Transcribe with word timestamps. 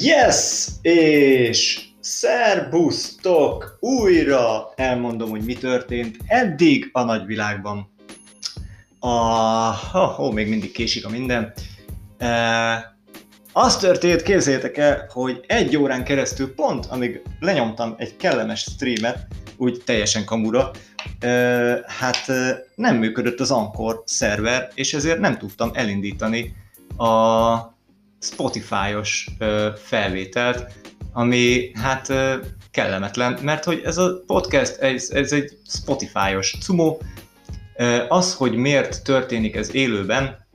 Yes! 0.00 0.66
És 0.82 1.80
szerbusztok! 2.00 3.76
Újra 3.80 4.72
elmondom, 4.76 5.30
hogy 5.30 5.44
mi 5.44 5.54
történt 5.54 6.16
eddig 6.26 6.88
a 6.92 7.02
nagyvilágban. 7.02 7.90
A... 8.98 9.08
Oh, 9.92 10.20
oh, 10.20 10.32
még 10.32 10.48
mindig 10.48 10.72
késik 10.72 11.06
a 11.06 11.08
minden. 11.08 11.52
E... 12.18 12.96
Az 13.52 13.76
történt, 13.76 14.22
képzeljétek 14.22 14.76
el, 14.76 15.06
hogy 15.12 15.44
egy 15.46 15.76
órán 15.76 16.04
keresztül 16.04 16.54
pont, 16.54 16.86
amíg 16.86 17.22
lenyomtam 17.40 17.94
egy 17.98 18.16
kellemes 18.16 18.60
streamet, 18.60 19.26
úgy 19.56 19.82
teljesen 19.84 20.24
kamura, 20.24 20.70
e... 21.18 21.28
hát 21.86 22.26
nem 22.74 22.96
működött 22.96 23.40
az 23.40 23.50
Anchor 23.50 24.02
szerver, 24.06 24.70
és 24.74 24.94
ezért 24.94 25.18
nem 25.18 25.38
tudtam 25.38 25.70
elindítani 25.74 26.54
a 26.96 27.76
Spotify-os 28.20 29.28
felvételt, 29.76 30.72
ami 31.12 31.70
hát 31.74 32.12
kellemetlen, 32.70 33.38
mert 33.42 33.64
hogy 33.64 33.82
ez 33.84 33.98
a 33.98 34.22
podcast, 34.26 34.76
ez, 34.76 35.10
ez 35.10 35.32
egy 35.32 35.58
Spotify-os 35.68 36.56
cumó. 36.60 37.00
Az, 38.08 38.34
hogy 38.34 38.54
miért 38.54 39.02
történik 39.02 39.56
ez 39.56 39.74
élőben, 39.74 40.46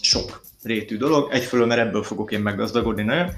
sok 0.00 0.42
rétű 0.62 0.96
dolog. 0.96 1.32
Egyfelől, 1.32 1.66
mert 1.66 1.80
ebből 1.80 2.02
fogok 2.02 2.32
én 2.32 2.40
meggazdagodni 2.40 3.02
nagyon, 3.02 3.30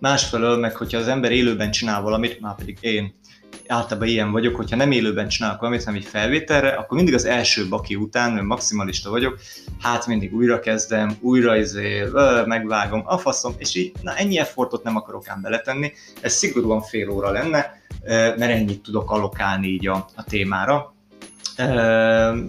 másfelől 0.00 0.56
meg, 0.58 0.76
hogyha 0.76 0.98
az 0.98 1.08
ember 1.08 1.32
élőben 1.32 1.70
csinál 1.70 2.02
valamit, 2.02 2.40
már 2.40 2.54
pedig 2.54 2.78
én 2.80 3.14
általában 3.68 4.08
ilyen 4.08 4.32
vagyok, 4.32 4.56
hogyha 4.56 4.76
nem 4.76 4.90
élőben 4.90 5.28
csinálok 5.28 5.60
valamit, 5.60 5.84
hanem 5.84 6.00
egy 6.00 6.06
felvételre, 6.06 6.68
akkor 6.68 6.96
mindig 6.96 7.14
az 7.14 7.24
első 7.24 7.68
baki 7.68 7.96
után, 7.96 8.32
mert 8.32 8.46
maximalista 8.46 9.10
vagyok, 9.10 9.38
hát 9.80 10.06
mindig 10.06 10.34
újra 10.34 10.60
kezdem, 10.60 11.16
újra 11.20 11.56
izé, 11.56 12.04
megvágom, 12.44 13.02
a 13.04 13.18
faszom, 13.18 13.54
és 13.58 13.74
így, 13.74 13.92
na 14.02 14.14
ennyi 14.14 14.38
effortot 14.38 14.82
nem 14.82 14.96
akarok 14.96 15.28
ám 15.28 15.40
beletenni, 15.40 15.92
ez 16.20 16.32
szigorúan 16.32 16.80
fél 16.80 17.10
óra 17.10 17.30
lenne, 17.30 17.80
mert 18.06 18.40
ennyit 18.40 18.82
tudok 18.82 19.10
alokálni 19.10 19.66
így 19.66 19.86
a, 19.86 20.06
a 20.14 20.24
témára, 20.24 20.94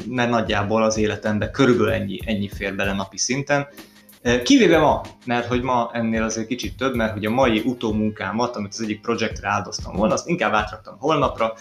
mert 0.08 0.30
nagyjából 0.30 0.84
az 0.84 0.98
életemben 0.98 1.52
körülbelül 1.52 1.92
ennyi, 1.92 2.20
ennyi 2.26 2.50
fér 2.50 2.76
bele 2.76 2.94
napi 2.94 3.18
szinten, 3.18 3.68
Kivéve 4.44 4.80
ma, 4.80 5.02
mert 5.26 5.48
hogy 5.48 5.62
ma 5.62 5.90
ennél 5.94 6.24
azért 6.24 6.48
kicsit 6.48 6.78
több, 6.78 6.96
mert 6.96 7.14
hogy 7.14 7.26
a 7.26 7.30
mai 7.30 7.62
utómunkámat, 7.66 8.56
amit 8.56 8.74
az 8.74 8.82
egyik 8.82 9.02
projektre 9.02 9.50
áldoztam 9.50 9.96
volna, 9.96 10.14
azt 10.14 10.28
inkább 10.28 10.54
átraktam 10.54 10.98
holnapra, 11.00 11.54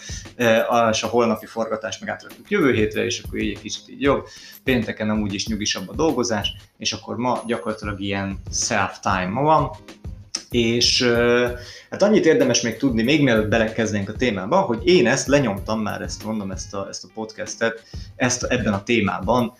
és 0.91 1.03
a 1.03 1.07
holnapi 1.07 1.45
forgatást 1.45 1.99
meg 1.99 2.09
átraktuk 2.09 2.49
jövő 2.49 2.73
hétre, 2.73 3.05
és 3.05 3.23
akkor 3.25 3.39
így 3.39 3.49
egy 3.49 3.61
kicsit 3.61 3.89
így 3.89 4.01
jobb. 4.01 4.27
Pénteken 4.63 5.09
amúgy 5.09 5.33
is 5.33 5.47
nyugisabb 5.47 5.89
a 5.89 5.93
dolgozás, 5.93 6.53
és 6.77 6.93
akkor 6.93 7.17
ma 7.17 7.41
gyakorlatilag 7.45 7.99
ilyen 7.99 8.39
self-time 8.51 9.41
van, 9.41 9.71
és 10.51 11.03
hát 11.89 12.01
annyit 12.01 12.25
érdemes 12.25 12.61
még 12.61 12.77
tudni, 12.77 13.03
még 13.03 13.23
mielőtt 13.23 13.49
belekezdenénk 13.49 14.09
a 14.09 14.13
témába, 14.13 14.61
hogy 14.61 14.87
én 14.87 15.07
ezt 15.07 15.27
lenyomtam 15.27 15.81
már, 15.81 16.01
ezt 16.01 16.23
mondom, 16.23 16.51
ezt 16.51 16.73
a, 16.73 16.87
ezt 16.89 17.03
a 17.03 17.09
podcastet, 17.13 17.83
ezt 18.15 18.43
ebben 18.43 18.73
a 18.73 18.83
témában, 18.83 19.53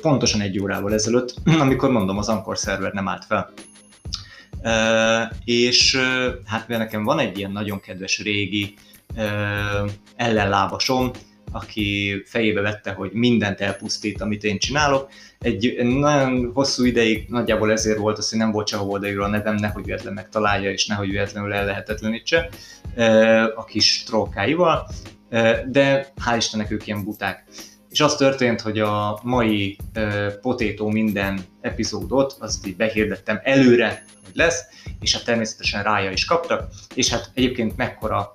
pontosan 0.00 0.40
egy 0.40 0.58
órával 0.58 0.92
ezelőtt, 0.92 1.34
amikor 1.60 1.90
mondom, 1.90 2.18
az 2.18 2.28
Ankor 2.28 2.58
szerver 2.58 2.92
nem 2.92 3.08
állt 3.08 3.24
fel. 3.24 3.52
És 5.44 5.96
hát 6.46 6.68
mert 6.68 6.80
nekem 6.80 7.04
van 7.04 7.18
egy 7.18 7.38
ilyen 7.38 7.52
nagyon 7.52 7.80
kedves 7.80 8.22
régi 8.22 8.74
uh, 9.16 9.90
ellenlábasom, 10.16 11.10
aki 11.54 12.22
fejébe 12.26 12.60
vette, 12.60 12.92
hogy 12.92 13.10
mindent 13.12 13.60
elpusztít, 13.60 14.20
amit 14.20 14.44
én 14.44 14.58
csinálok. 14.58 15.08
Egy 15.38 15.76
nagyon 15.84 16.50
hosszú 16.54 16.84
ideig 16.84 17.26
nagyjából 17.28 17.72
ezért 17.72 17.98
volt 17.98 18.18
az, 18.18 18.30
hogy 18.30 18.38
nem 18.38 18.52
volt 18.52 18.68
sehol 18.68 18.90
odaírva 18.90 19.24
a 19.24 19.28
nevem, 19.28 19.54
nehogy 19.54 19.84
véletlenül 19.84 20.14
megtalálja, 20.14 20.70
és 20.70 20.86
nehogy 20.86 21.10
véletlenül 21.10 21.52
el 21.52 21.64
lehetetlenítse 21.64 22.48
a 23.56 23.64
kis 23.64 24.02
trókáival, 24.02 24.88
de 25.66 26.12
hál' 26.26 26.36
Istennek 26.36 26.70
ők 26.70 26.86
ilyen 26.86 27.04
buták. 27.04 27.44
És 27.90 28.00
az 28.00 28.16
történt, 28.16 28.60
hogy 28.60 28.78
a 28.78 29.20
mai 29.22 29.76
Potétó 30.40 30.88
minden 30.90 31.40
epizódot, 31.60 32.36
azt 32.38 32.66
így 32.66 32.76
behirdettem 32.76 33.40
előre, 33.42 34.04
hogy 34.24 34.34
lesz, 34.34 34.62
és 35.00 35.14
hát 35.14 35.24
természetesen 35.24 35.82
rája 35.82 36.10
is 36.10 36.24
kaptak, 36.24 36.68
és 36.94 37.08
hát 37.08 37.30
egyébként 37.34 37.76
mekkora 37.76 38.33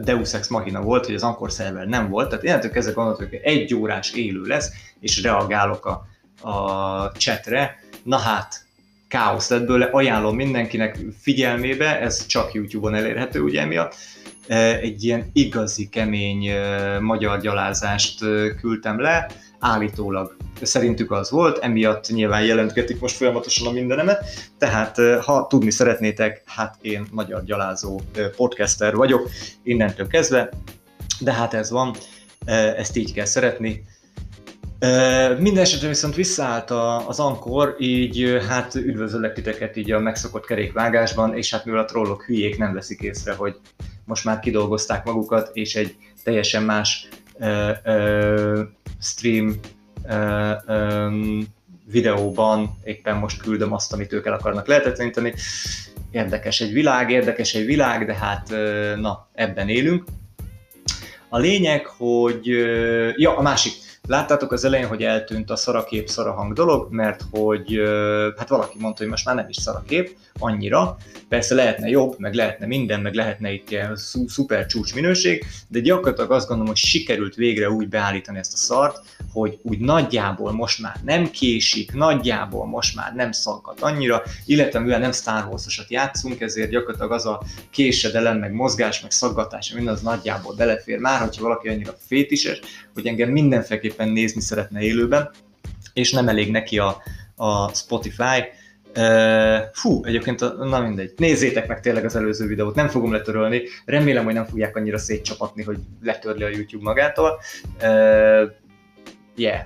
Deus 0.00 0.34
Ex 0.34 0.48
Machina 0.48 0.80
volt, 0.80 1.06
hogy 1.06 1.14
az 1.14 1.22
Ankor 1.22 1.52
szerver 1.52 1.86
nem 1.86 2.08
volt, 2.08 2.28
tehát 2.28 2.44
innentől 2.44 2.70
kezdve 2.70 2.92
gondoltuk, 2.92 3.28
hogy 3.28 3.40
egy 3.42 3.74
órás 3.74 4.12
élő 4.12 4.42
lesz, 4.42 4.70
és 5.00 5.22
reagálok 5.22 5.86
a, 5.86 6.06
a 6.48 7.12
chatre. 7.12 7.78
Na 8.02 8.16
hát, 8.16 8.64
káosz 9.08 9.50
lett 9.50 9.66
bőle, 9.66 9.84
ajánlom 9.84 10.36
mindenkinek 10.36 10.98
figyelmébe, 11.20 12.00
ez 12.00 12.26
csak 12.26 12.52
YouTube-on 12.52 12.94
elérhető 12.94 13.40
ugye 13.40 13.60
emiatt. 13.60 13.94
Egy 14.80 15.04
ilyen 15.04 15.30
igazi, 15.32 15.88
kemény 15.88 16.50
magyar 17.00 17.40
gyalázást 17.40 18.18
küldtem 18.60 19.00
le, 19.00 19.26
állítólag 19.58 20.36
szerintük 20.62 21.10
az 21.10 21.30
volt, 21.30 21.58
emiatt 21.58 22.08
nyilván 22.08 22.44
jelentketik 22.44 23.00
most 23.00 23.16
folyamatosan 23.16 23.66
a 23.66 23.70
mindenemet, 23.70 24.24
tehát 24.58 24.96
ha 25.24 25.46
tudni 25.46 25.70
szeretnétek, 25.70 26.42
hát 26.46 26.76
én 26.80 27.06
magyar 27.10 27.44
gyalázó 27.44 28.00
podcaster 28.36 28.94
vagyok 28.94 29.30
innentől 29.62 30.06
kezdve, 30.06 30.48
de 31.20 31.32
hát 31.32 31.54
ez 31.54 31.70
van, 31.70 31.94
ezt 32.76 32.96
így 32.96 33.12
kell 33.12 33.24
szeretni. 33.24 33.84
Minden 35.38 35.62
esetre 35.62 35.88
viszont 35.88 36.14
visszaállt 36.14 36.70
az 37.06 37.20
Ankor, 37.20 37.76
így 37.78 38.38
hát 38.48 38.74
üdvözöllek 38.74 39.34
titeket 39.34 39.76
így 39.76 39.92
a 39.92 39.98
megszokott 39.98 40.46
kerékvágásban, 40.46 41.36
és 41.36 41.50
hát 41.50 41.64
mivel 41.64 41.80
a 41.80 41.84
trollok 41.84 42.24
hülyék 42.24 42.58
nem 42.58 42.74
veszik 42.74 43.00
észre, 43.00 43.34
hogy 43.34 43.56
most 44.04 44.24
már 44.24 44.38
kidolgozták 44.38 45.04
magukat, 45.04 45.50
és 45.52 45.74
egy 45.74 45.96
teljesen 46.24 46.62
más 46.62 47.08
stream 49.00 49.60
videóban 51.90 52.78
éppen 52.84 53.16
most 53.16 53.42
küldöm 53.42 53.72
azt, 53.72 53.92
amit 53.92 54.12
ők 54.12 54.26
el 54.26 54.32
akarnak 54.32 54.66
lehetetleníteni. 54.66 55.34
Érdekes 56.10 56.60
egy 56.60 56.72
világ, 56.72 57.10
érdekes 57.10 57.54
egy 57.54 57.66
világ, 57.66 58.06
de 58.06 58.14
hát 58.14 58.48
na, 58.96 59.28
ebben 59.34 59.68
élünk. 59.68 60.04
A 61.28 61.38
lényeg, 61.38 61.86
hogy, 61.86 62.46
ja, 63.16 63.36
a 63.36 63.42
másik, 63.42 63.72
Láttátok 64.06 64.52
az 64.52 64.64
elején, 64.64 64.86
hogy 64.86 65.02
eltűnt 65.02 65.50
a 65.50 65.56
szarakép, 65.56 66.08
szarahang 66.08 66.52
dolog, 66.52 66.92
mert 66.92 67.22
hogy 67.30 67.80
hát 68.38 68.48
valaki 68.48 68.78
mondta, 68.78 69.02
hogy 69.02 69.10
most 69.10 69.24
már 69.24 69.34
nem 69.34 69.48
is 69.48 69.56
szarakép 69.56 70.16
annyira. 70.38 70.96
Persze 71.28 71.54
lehetne 71.54 71.88
jobb, 71.88 72.14
meg 72.18 72.34
lehetne 72.34 72.66
minden, 72.66 73.00
meg 73.00 73.14
lehetne 73.14 73.52
itt 73.52 73.70
ilyen 73.70 73.96
szuper 74.26 74.66
csúcs 74.66 74.94
minőség, 74.94 75.44
de 75.68 75.80
gyakorlatilag 75.80 76.30
azt 76.30 76.46
gondolom, 76.46 76.72
hogy 76.72 76.82
sikerült 76.82 77.34
végre 77.34 77.70
úgy 77.70 77.88
beállítani 77.88 78.38
ezt 78.38 78.52
a 78.52 78.56
szart, 78.56 79.00
hogy 79.32 79.58
úgy 79.62 79.78
nagyjából 79.78 80.52
most 80.52 80.82
már 80.82 80.96
nem 81.04 81.30
késik, 81.30 81.92
nagyjából 81.92 82.66
most 82.66 82.96
már 82.96 83.14
nem 83.14 83.32
szaggat 83.32 83.80
annyira, 83.80 84.22
illetve 84.44 84.78
mivel 84.78 84.98
nem 84.98 85.12
Star 85.12 85.46
Wars-osat 85.46 85.90
játszunk, 85.90 86.40
ezért 86.40 86.70
gyakorlatilag 86.70 87.12
az 87.12 87.26
a 87.26 87.42
késedelem, 87.70 88.38
meg 88.38 88.52
mozgás, 88.52 89.00
meg 89.00 89.10
szaggatás, 89.10 89.72
minden 89.72 89.94
az 89.94 90.00
nagyjából 90.00 90.54
belefér. 90.54 90.98
Már, 90.98 91.20
hogyha 91.20 91.42
valaki 91.42 91.68
annyira 91.68 91.94
fétises, 92.06 92.60
hogy 92.96 93.06
engem 93.06 93.30
mindenféleképpen 93.30 94.08
nézni 94.08 94.40
szeretne 94.40 94.80
élőben, 94.80 95.30
és 95.92 96.12
nem 96.12 96.28
elég 96.28 96.50
neki 96.50 96.78
a, 96.78 97.02
a 97.34 97.74
Spotify, 97.74 98.44
Uh, 98.98 99.62
fú, 99.72 100.04
egyébként, 100.04 100.40
na 100.58 100.80
mindegy, 100.80 101.12
nézzétek 101.16 101.66
meg 101.66 101.80
tényleg 101.80 102.04
az 102.04 102.16
előző 102.16 102.46
videót, 102.46 102.74
nem 102.74 102.88
fogom 102.88 103.12
letörölni, 103.12 103.62
remélem, 103.84 104.24
hogy 104.24 104.34
nem 104.34 104.44
fogják 104.46 104.76
annyira 104.76 104.98
szétcsapatni, 104.98 105.62
hogy 105.62 105.78
letörli 106.02 106.42
a 106.42 106.48
YouTube 106.48 106.84
magától. 106.84 107.40
Uh, 107.82 108.50
yeah, 109.34 109.60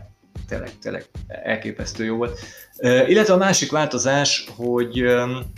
tényleg, 0.49 0.71
tényleg 0.83 1.05
elképesztő 1.29 2.05
jó 2.05 2.17
volt. 2.17 2.39
Uh, 2.79 3.11
illetve 3.11 3.33
a 3.33 3.37
másik 3.37 3.71
változás, 3.71 4.49
hogy, 4.57 5.03
um, 5.03 5.53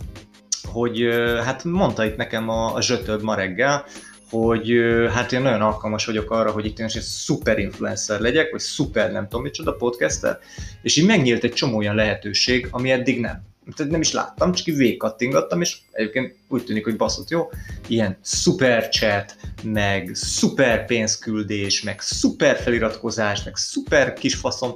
hogy 0.63 1.03
uh, 1.05 1.37
hát 1.37 1.63
mondta 1.63 2.05
itt 2.05 2.15
nekem 2.17 2.49
a, 2.49 2.73
a 2.73 2.81
zsötöd 2.81 3.23
ma 3.23 3.35
reggel, 3.35 3.85
hogy 4.33 4.73
hát 5.13 5.31
én 5.31 5.41
nagyon 5.41 5.61
alkalmas 5.61 6.05
vagyok 6.05 6.31
arra, 6.31 6.51
hogy 6.51 6.65
itt 6.65 6.79
én 6.79 6.85
egy 6.85 7.01
szuper 7.01 7.59
influencer 7.59 8.19
legyek, 8.19 8.51
vagy 8.51 8.59
szuper 8.59 9.11
nem 9.11 9.27
tudom 9.27 9.43
micsoda 9.43 9.73
podcaster, 9.73 10.39
és 10.81 10.97
így 10.97 11.05
megnyílt 11.05 11.43
egy 11.43 11.53
csomó 11.53 11.77
olyan 11.77 11.95
lehetőség, 11.95 12.67
ami 12.71 12.91
eddig 12.91 13.19
nem. 13.19 13.41
Tehát 13.75 13.91
nem 13.91 14.01
is 14.01 14.11
láttam, 14.11 14.51
csak 14.51 14.67
így 14.67 14.75
végigkattingattam, 14.75 15.61
és 15.61 15.77
egyébként 15.91 16.35
úgy 16.47 16.63
tűnik, 16.63 16.83
hogy 16.83 16.95
baszott 16.95 17.29
jó, 17.29 17.49
ilyen 17.87 18.17
szuper 18.21 18.89
chat, 18.89 19.35
meg 19.63 20.09
szuper 20.13 20.85
pénzküldés, 20.85 21.81
meg 21.81 21.99
szuper 21.99 22.57
feliratkozás, 22.57 23.43
meg 23.43 23.55
szuper 23.55 24.13
kis 24.13 24.35
faszom, 24.35 24.75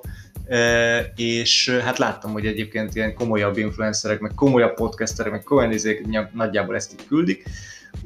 és 1.16 1.70
hát 1.84 1.98
láttam, 1.98 2.32
hogy 2.32 2.46
egyébként 2.46 2.96
ilyen 2.96 3.14
komolyabb 3.14 3.58
influencerek, 3.58 4.20
meg 4.20 4.32
komolyabb 4.36 4.74
podcasterek, 4.74 5.32
meg 5.32 5.44
komolyan 5.44 6.30
nagyjából 6.34 6.76
ezt 6.76 6.92
így 6.92 7.08
küldik, 7.08 7.44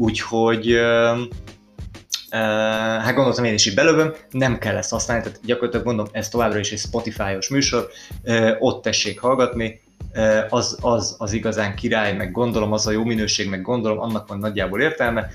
Úgyhogy 0.02 0.80
hát 2.30 3.16
gondoltam 3.16 3.44
én 3.44 3.54
is 3.54 3.66
így 3.66 3.76
belövöm, 3.76 4.14
nem 4.30 4.58
kell 4.58 4.76
ezt 4.76 4.90
használni, 4.90 5.24
tehát 5.24 5.40
gyakorlatilag 5.46 5.86
mondom, 5.86 6.06
ez 6.12 6.30
továbbra 6.30 6.60
is 6.60 6.72
egy 6.72 6.80
Spotify-os 6.80 7.50
műsor, 7.50 7.90
ott 8.60 8.82
tessék 8.82 9.20
hallgatni, 9.20 9.82
az, 10.50 10.78
az, 10.82 11.16
az 11.18 11.34
igazán 11.34 11.76
király, 11.76 12.16
meg 12.16 12.32
gondolom 12.32 12.72
az 12.72 12.88
a 12.88 12.92
jó 12.92 13.04
minőség, 13.04 13.50
meg 13.50 13.62
gondolom 13.62 14.00
annak 14.00 14.28
van 14.28 14.38
nagyjából 14.38 14.82
értelme, 14.82 15.28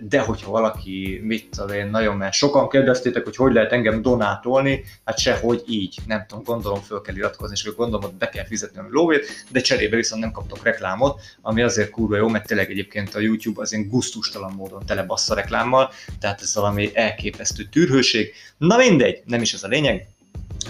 de 0.00 0.20
hogyha 0.20 0.50
valaki, 0.50 1.20
mit 1.22 1.48
tudom 1.50 1.76
én, 1.76 1.86
nagyon, 1.86 2.16
mert 2.16 2.32
sokan 2.32 2.68
kérdeztétek, 2.68 3.24
hogy 3.24 3.36
hogy 3.36 3.52
lehet 3.52 3.72
engem 3.72 4.02
donátolni, 4.02 4.84
hát 5.04 5.18
sehogy 5.18 5.62
így, 5.68 5.96
nem 6.06 6.24
tudom, 6.28 6.44
gondolom 6.44 6.80
föl 6.80 7.00
kell 7.00 7.16
iratkozni, 7.16 7.56
és 7.62 7.74
gondolom, 7.74 8.02
hogy 8.02 8.18
be 8.18 8.28
kell 8.28 8.44
fizetni 8.44 8.78
a 8.78 8.86
lóvét, 8.90 9.44
de 9.48 9.60
cserébe 9.60 9.96
viszont 9.96 10.22
nem 10.22 10.32
kaptok 10.32 10.62
reklámot, 10.62 11.20
ami 11.42 11.62
azért 11.62 11.90
kurva 11.90 12.16
jó, 12.16 12.28
mert 12.28 12.46
tényleg 12.46 12.70
egyébként 12.70 13.14
a 13.14 13.20
YouTube 13.20 13.60
az 13.60 13.72
ilyen 13.72 13.88
gusztustalan 13.88 14.52
módon 14.52 14.86
telebassza 14.86 15.34
reklámmal, 15.34 15.90
tehát 16.20 16.40
ez 16.40 16.54
valami 16.54 16.90
elképesztő 16.94 17.64
tűrhőség. 17.64 18.32
Na 18.58 18.76
mindegy, 18.76 19.22
nem 19.24 19.42
is 19.42 19.52
ez 19.52 19.62
a 19.62 19.68
lényeg, 19.68 20.06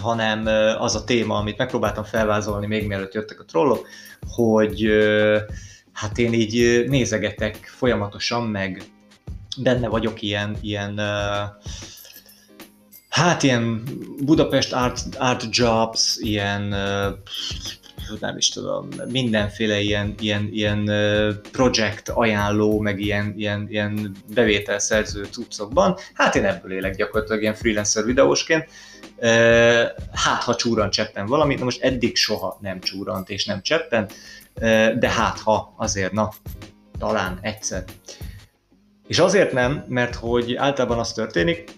hanem 0.01 0.47
az 0.79 0.95
a 0.95 1.05
téma, 1.05 1.37
amit 1.37 1.59
megpróbáltam 1.59 2.05
felvázolni 2.05 2.67
még 2.67 2.87
mielőtt 2.87 3.15
jöttek 3.15 3.41
a 3.41 3.45
trollok, 3.45 3.89
hogy 4.27 4.91
hát 6.01 6.19
én 6.19 6.33
így 6.33 6.85
nézegetek 6.89 7.57
folyamatosan, 7.57 8.43
meg 8.43 8.83
benne 9.63 9.89
vagyok 9.89 10.23
ilyen, 10.23 10.57
ilyen 10.61 11.01
hát 13.09 13.43
ilyen 13.43 13.83
Budapest 14.25 14.73
Art, 14.73 15.01
Art 15.19 15.47
Jobs, 15.51 16.17
ilyen 16.19 16.63
nem 18.21 18.37
is 18.37 18.49
tudom, 18.49 18.89
mindenféle 19.09 19.81
ilyen, 19.81 20.15
ilyen, 20.21 20.49
ilyen 20.53 20.91
projekt 21.53 22.09
ajánló, 22.09 22.81
meg 22.81 23.01
ilyen, 23.01 23.35
ilyen, 23.37 23.67
ilyen 23.71 24.17
bevételszerző 24.35 25.25
cuccokban. 25.25 25.97
Hát 26.15 26.35
én 26.35 26.45
ebből 26.45 26.73
élek 26.73 26.97
gyakorlatilag 26.97 27.43
ilyen 27.43 27.55
freelancer 27.55 28.05
videósként. 28.05 28.69
Hát, 30.13 30.43
ha 30.43 30.55
csúran 30.55 30.91
cseppen 30.91 31.27
valamit, 31.27 31.59
na 31.59 31.65
most 31.65 31.83
eddig 31.83 32.17
soha 32.17 32.59
nem 32.61 32.81
csúrant 32.81 33.31
és 33.31 33.45
nem 33.45 33.63
cseppen, 33.63 34.09
de 34.99 35.09
hát 35.09 35.39
ha 35.39 35.75
azért, 35.77 36.13
na, 36.13 36.33
talán 36.99 37.39
egyszer. 37.41 37.85
És 39.07 39.19
azért 39.19 39.53
nem, 39.53 39.85
mert 39.89 40.15
hogy 40.15 40.55
általában 40.55 40.99
az 40.99 41.13
történik, 41.13 41.71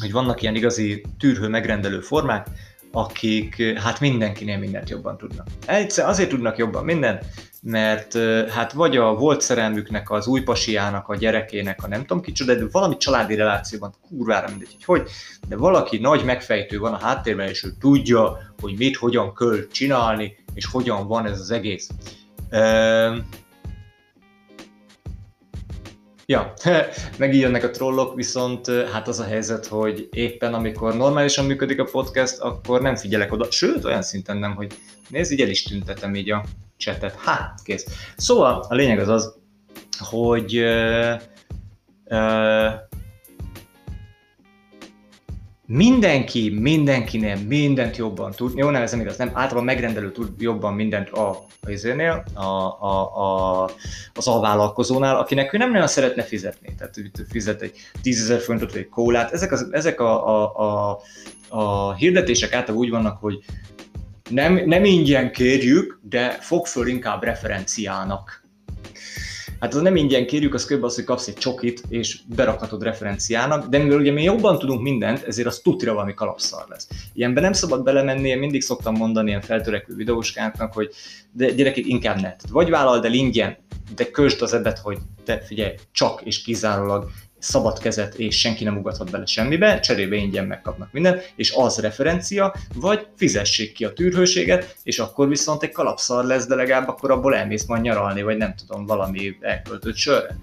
hogy 0.00 0.12
vannak 0.12 0.42
ilyen 0.42 0.54
igazi 0.54 1.04
tűrhő 1.18 1.48
megrendelő 1.48 2.00
formák, 2.00 2.46
akik 2.92 3.78
hát 3.78 4.00
mindenkinél 4.00 4.58
mindent 4.58 4.90
jobban 4.90 5.16
tudnak. 5.16 5.46
Egyszer 5.66 6.08
azért 6.08 6.28
tudnak 6.28 6.56
jobban 6.56 6.84
mindent, 6.84 7.24
mert 7.62 8.18
hát 8.48 8.72
vagy 8.72 8.96
a 8.96 9.14
volt 9.14 9.40
szerelmüknek, 9.40 10.10
az 10.10 10.26
új 10.26 10.40
pasiának, 10.40 11.08
a 11.08 11.16
gyerekének, 11.16 11.84
a 11.84 11.88
nem 11.88 12.00
tudom 12.00 12.22
kicsoda, 12.22 12.54
de 12.54 12.64
valami 12.70 12.96
családi 12.96 13.34
relációban, 13.34 13.94
kurvára 14.08 14.48
mindegy, 14.48 14.76
hogy 14.84 14.84
hogy, 14.84 15.10
de 15.48 15.56
valaki 15.56 15.98
nagy 15.98 16.24
megfejtő 16.24 16.78
van 16.78 16.92
a 16.92 16.98
háttérben, 16.98 17.48
és 17.48 17.64
ő 17.64 17.72
tudja, 17.80 18.38
hogy 18.60 18.74
mit, 18.76 18.96
hogyan 18.96 19.34
kell 19.34 19.66
csinálni, 19.72 20.36
és 20.54 20.66
hogyan 20.66 21.06
van 21.06 21.26
ez 21.26 21.40
az 21.40 21.50
egész. 21.50 21.88
Ja, 26.26 26.52
megint 27.18 27.42
jönnek 27.42 27.64
a 27.64 27.70
trollok, 27.70 28.14
viszont 28.14 28.66
hát 28.92 29.08
az 29.08 29.20
a 29.20 29.24
helyzet, 29.24 29.66
hogy 29.66 30.08
éppen 30.12 30.54
amikor 30.54 30.96
normálisan 30.96 31.44
működik 31.44 31.80
a 31.80 31.84
podcast, 31.84 32.38
akkor 32.38 32.80
nem 32.80 32.96
figyelek 32.96 33.32
oda, 33.32 33.50
sőt, 33.50 33.84
olyan 33.84 34.02
szinten 34.02 34.36
nem, 34.36 34.54
hogy 34.54 34.72
nézd, 35.08 35.32
így 35.32 35.40
el 35.40 35.48
is 35.48 35.62
tüntetem 35.62 36.14
így 36.14 36.30
a 36.30 36.44
csetet. 36.76 37.14
Hát, 37.14 37.62
kész. 37.62 37.86
Szóval 38.16 38.66
a 38.68 38.74
lényeg 38.74 38.98
az 38.98 39.08
az, 39.08 39.34
hogy 39.98 40.58
uh, 40.58 41.20
uh, 42.04 42.72
mindenki, 45.74 46.50
mindenkinél 46.60 47.36
mindent 47.36 47.96
jobban 47.96 48.30
tud, 48.30 48.52
jó, 48.56 48.70
nem 48.70 48.82
ez 48.82 48.90
nem 48.90 49.00
igaz, 49.00 49.16
nem, 49.16 49.30
általában 49.32 49.64
megrendelő 49.64 50.12
tud 50.12 50.28
jobban 50.38 50.74
mindent 50.74 51.08
a, 51.08 51.44
a, 51.60 52.42
a, 52.42 52.44
a, 52.80 53.62
a, 53.62 53.70
az 54.14 54.26
alvállalkozónál, 54.26 55.16
akinek 55.16 55.52
ő 55.52 55.56
nem 55.58 55.70
nagyon 55.70 55.86
szeretne 55.86 56.22
fizetni, 56.22 56.74
tehát 56.78 56.94
fizet 57.30 57.62
egy 57.62 57.76
10 58.02 58.20
ezer 58.20 58.40
fontot 58.40 58.72
vagy 58.72 58.80
egy 58.80 58.88
kólát, 58.88 59.32
ezek, 59.32 59.52
az, 59.52 59.68
ezek 59.70 60.00
a, 60.00 60.28
a, 60.28 60.52
a, 60.56 61.00
a 61.48 61.94
hirdetések 61.94 62.52
általában 62.52 62.84
úgy 62.84 62.90
vannak, 62.90 63.20
hogy 63.20 63.38
nem, 64.30 64.62
nem 64.66 64.84
ingyen 64.84 65.32
kérjük, 65.32 66.00
de 66.02 66.30
fog 66.30 66.66
föl 66.66 66.86
inkább 66.86 67.22
referenciának 67.22 68.43
Hát 69.64 69.74
az 69.74 69.80
nem 69.80 69.96
ingyen 69.96 70.26
kérjük, 70.26 70.54
az 70.54 70.64
kb. 70.66 70.84
az, 70.84 70.94
hogy 70.94 71.04
kapsz 71.04 71.26
egy 71.26 71.34
csokit, 71.34 71.82
és 71.88 72.20
berakhatod 72.26 72.82
referenciának, 72.82 73.68
de 73.68 73.78
mivel 73.78 73.98
ugye 73.98 74.12
mi 74.12 74.22
jobban 74.22 74.58
tudunk 74.58 74.82
mindent, 74.82 75.22
ezért 75.22 75.48
az 75.48 75.58
tutira 75.58 75.92
valami 75.92 76.14
kalapszar 76.14 76.64
lesz. 76.68 76.88
Ilyenben 77.12 77.42
nem 77.42 77.52
szabad 77.52 77.82
belemenni, 77.82 78.28
én 78.28 78.38
mindig 78.38 78.62
szoktam 78.62 78.94
mondani 78.94 79.28
ilyen 79.28 79.40
feltörekvő 79.40 79.94
videóskáknak, 79.94 80.72
hogy 80.72 80.90
de 81.32 81.50
gyerekek 81.50 81.86
inkább 81.86 82.20
ne. 82.20 82.34
Vagy 82.50 82.70
vállald 82.70 83.04
el 83.04 83.12
ingyen, 83.12 83.56
de 83.94 84.10
kösd 84.10 84.42
az 84.42 84.52
ebet, 84.52 84.78
hogy 84.78 84.98
te 85.24 85.38
figyelj, 85.38 85.74
csak 85.92 86.22
és 86.24 86.42
kizárólag 86.42 87.10
szabad 87.44 87.78
kezet, 87.78 88.14
és 88.14 88.38
senki 88.38 88.64
nem 88.64 88.76
ugathat 88.76 89.10
bele 89.10 89.26
semmibe, 89.26 89.80
cserébe 89.80 90.16
ingyen 90.16 90.46
megkapnak 90.46 90.92
mindent, 90.92 91.32
és 91.36 91.52
az 91.56 91.78
referencia, 91.78 92.54
vagy 92.74 93.06
fizessék 93.16 93.72
ki 93.72 93.84
a 93.84 93.92
tűrhőséget, 93.92 94.76
és 94.82 94.98
akkor 94.98 95.28
viszont 95.28 95.62
egy 95.62 95.72
kalapszar 95.72 96.24
lesz, 96.24 96.46
de 96.46 96.54
legalább 96.54 96.88
akkor 96.88 97.10
abból 97.10 97.36
elmész 97.36 97.66
majd 97.66 97.82
nyaralni, 97.82 98.22
vagy 98.22 98.36
nem 98.36 98.54
tudom, 98.54 98.86
valami 98.86 99.36
elköltött 99.40 99.96
sörre. 99.96 100.36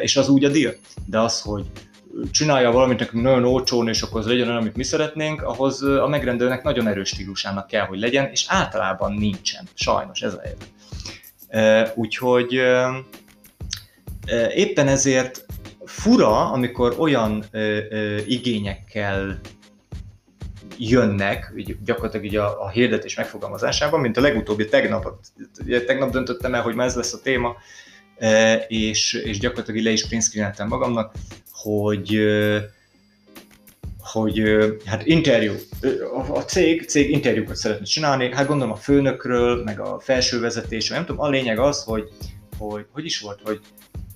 És 0.00 0.16
az 0.16 0.28
úgy 0.28 0.44
a 0.44 0.48
deal. 0.48 0.74
De 1.06 1.20
az, 1.20 1.40
hogy 1.40 1.64
csinálja 2.30 2.70
valamit 2.70 2.98
nekünk 2.98 3.22
nagyon 3.22 3.44
olcsón, 3.44 3.88
és 3.88 4.02
akkor 4.02 4.20
az 4.20 4.26
legyen 4.26 4.46
olyan, 4.46 4.60
amit 4.60 4.76
mi 4.76 4.82
szeretnénk, 4.82 5.42
ahhoz 5.42 5.82
a 5.82 6.06
megrendelőnek 6.06 6.62
nagyon 6.62 6.88
erős 6.88 7.08
stílusának 7.08 7.66
kell, 7.66 7.86
hogy 7.86 7.98
legyen, 7.98 8.28
és 8.30 8.44
általában 8.48 9.12
nincsen. 9.12 9.68
Sajnos 9.74 10.20
ez 10.20 10.34
a 10.34 10.40
helyzet. 10.40 11.96
Úgyhogy 11.96 12.60
éppen 14.54 14.88
ezért 14.88 15.44
fura, 15.92 16.50
amikor 16.50 16.94
olyan 16.98 17.44
ö, 17.50 17.78
ö, 17.90 18.16
igényekkel 18.26 19.40
jönnek, 20.78 21.52
így 21.56 21.76
gyakorlatilag 21.84 22.26
így 22.26 22.36
a, 22.36 22.62
a 22.62 22.68
hirdetés 22.68 23.14
megfogalmazásában, 23.14 24.00
mint 24.00 24.16
a 24.16 24.20
legutóbbi 24.20 24.68
tegnap, 24.68 25.14
tegnap 25.86 26.10
döntöttem 26.10 26.54
el, 26.54 26.62
hogy 26.62 26.74
ma 26.74 26.82
ez 26.82 26.94
lesz 26.94 27.12
a 27.12 27.20
téma, 27.22 27.56
és, 28.68 29.12
és 29.12 29.38
gyakorlatilag 29.38 29.82
le 29.82 29.90
is 29.90 30.06
printscreeneltem 30.06 30.68
magamnak, 30.68 31.14
hogy 31.52 32.20
hogy 33.98 34.42
hát 34.84 35.06
interjú, 35.06 35.52
a 36.32 36.40
cég, 36.40 36.88
cég 36.88 37.10
interjúkat 37.10 37.56
szeretne 37.56 37.84
csinálni, 37.84 38.34
hát 38.34 38.46
gondolom 38.46 38.72
a 38.72 38.76
főnökről, 38.76 39.62
meg 39.62 39.80
a 39.80 40.00
felső 40.00 40.40
vezetésről, 40.40 40.96
nem 40.96 41.06
tudom, 41.06 41.22
a 41.22 41.28
lényeg 41.28 41.58
az, 41.58 41.84
hogy, 41.84 42.08
hogy 42.58 42.86
hogy 42.92 43.04
is 43.04 43.20
volt, 43.20 43.40
hogy 43.44 43.60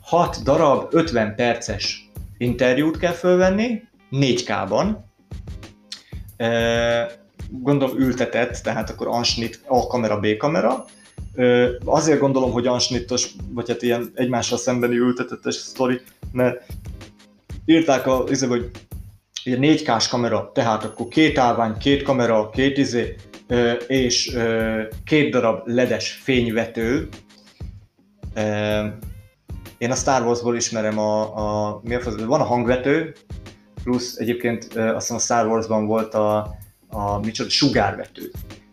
6 0.06 0.42
darab 0.42 0.94
50 0.94 1.34
perces 1.34 2.10
interjút 2.38 2.98
kell 2.98 3.12
fölvenni, 3.12 3.82
4K-ban, 4.10 4.96
gondolom 7.50 7.98
ültetett, 7.98 8.56
tehát 8.56 8.90
akkor 8.90 9.06
ansnit 9.06 9.60
A 9.66 9.86
kamera, 9.86 10.20
B 10.20 10.36
kamera. 10.36 10.84
Azért 11.84 12.20
gondolom, 12.20 12.52
hogy 12.52 12.66
ansnittos, 12.66 13.30
vagy 13.48 13.68
hát 13.68 13.82
ilyen 13.82 14.10
egymással 14.14 14.58
szembeni 14.58 14.96
ültetettes 14.96 15.54
sztori, 15.54 16.00
mert 16.32 16.62
írták 17.64 18.06
a, 18.06 18.24
izé, 18.28 18.46
hogy 18.46 18.70
egy 19.44 19.58
4K-s 19.60 20.08
kamera, 20.08 20.50
tehát 20.54 20.84
akkor 20.84 21.08
két 21.08 21.38
állvány, 21.38 21.76
két 21.78 22.02
kamera, 22.02 22.50
két 22.50 22.78
izé, 22.78 23.14
és 23.86 24.38
két 25.04 25.30
darab 25.30 25.68
ledes 25.68 26.10
fényvető, 26.10 27.08
én 29.78 29.90
a 29.90 29.94
Star 29.94 30.22
Warsból 30.22 30.56
ismerem 30.56 30.98
a, 30.98 31.36
a 31.36 31.80
mi 31.84 31.94
a 31.94 32.26
van 32.26 32.40
a 32.40 32.44
hangvető, 32.44 33.14
plusz 33.82 34.16
egyébként 34.16 34.64
azt 34.74 34.98
hiszem 34.98 35.16
a 35.16 35.20
Star 35.20 35.46
Warsban 35.46 35.86
volt 35.86 36.14
a, 36.14 36.54
a 36.88 37.18
micsoda, 37.18 37.50
sugárvető. 37.50 38.30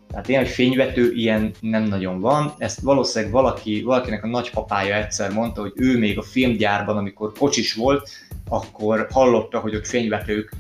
Tehát 0.10 0.28
ilyen 0.28 0.46
fényvető, 0.46 1.12
ilyen 1.12 1.52
nem 1.60 1.84
nagyon 1.84 2.20
van. 2.20 2.54
Ezt 2.58 2.80
valószínűleg 2.80 3.34
valaki, 3.34 3.82
valakinek 3.82 4.24
a 4.24 4.28
nagypapája 4.28 4.96
egyszer 4.96 5.32
mondta, 5.32 5.62
hogy 5.62 5.72
ő 5.76 5.98
még 5.98 6.18
a 6.18 6.22
filmgyárban, 6.22 6.98
amikor 6.98 7.32
kocsis 7.32 7.74
volt, 7.74 8.10
akkor 8.50 9.08
hallotta, 9.12 9.60
hogy 9.60 9.76
ott 9.76 9.88
fényvetők, 9.88 10.54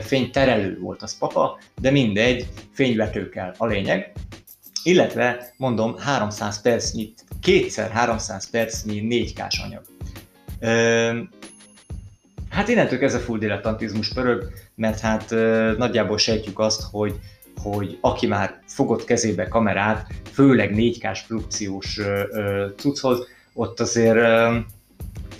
fényterelő 0.00 0.78
volt 0.80 1.02
az 1.02 1.18
papa, 1.18 1.58
de 1.80 1.90
mindegy, 1.90 2.48
fényvető 2.72 3.28
kell 3.28 3.54
a 3.56 3.66
lényeg. 3.66 4.12
Illetve, 4.82 5.52
mondom, 5.56 5.98
300 5.98 6.60
percnyit 6.60 7.24
kétszer 7.42 7.90
300 7.90 8.50
percnyi 8.50 9.06
4K-s 9.34 9.58
anyag. 9.58 9.82
Ö, 10.60 11.18
hát 12.50 12.68
innentől 12.68 12.98
kezdve 12.98 13.20
full 13.20 13.38
dilettantizmus 13.38 14.12
pörög, 14.12 14.52
mert 14.74 15.00
hát 15.00 15.30
ö, 15.30 15.72
nagyjából 15.78 16.18
sejtjük 16.18 16.58
azt, 16.58 16.82
hogy 16.90 17.14
hogy 17.62 17.98
aki 18.00 18.26
már 18.26 18.60
fogott 18.66 19.04
kezébe 19.04 19.48
kamerát, 19.48 20.06
főleg 20.32 20.72
4K-s 20.74 21.22
produkciós 21.22 22.00
cucchoz, 22.76 23.26
ott 23.54 23.80
azért, 23.80 24.16
ö, 24.16 24.58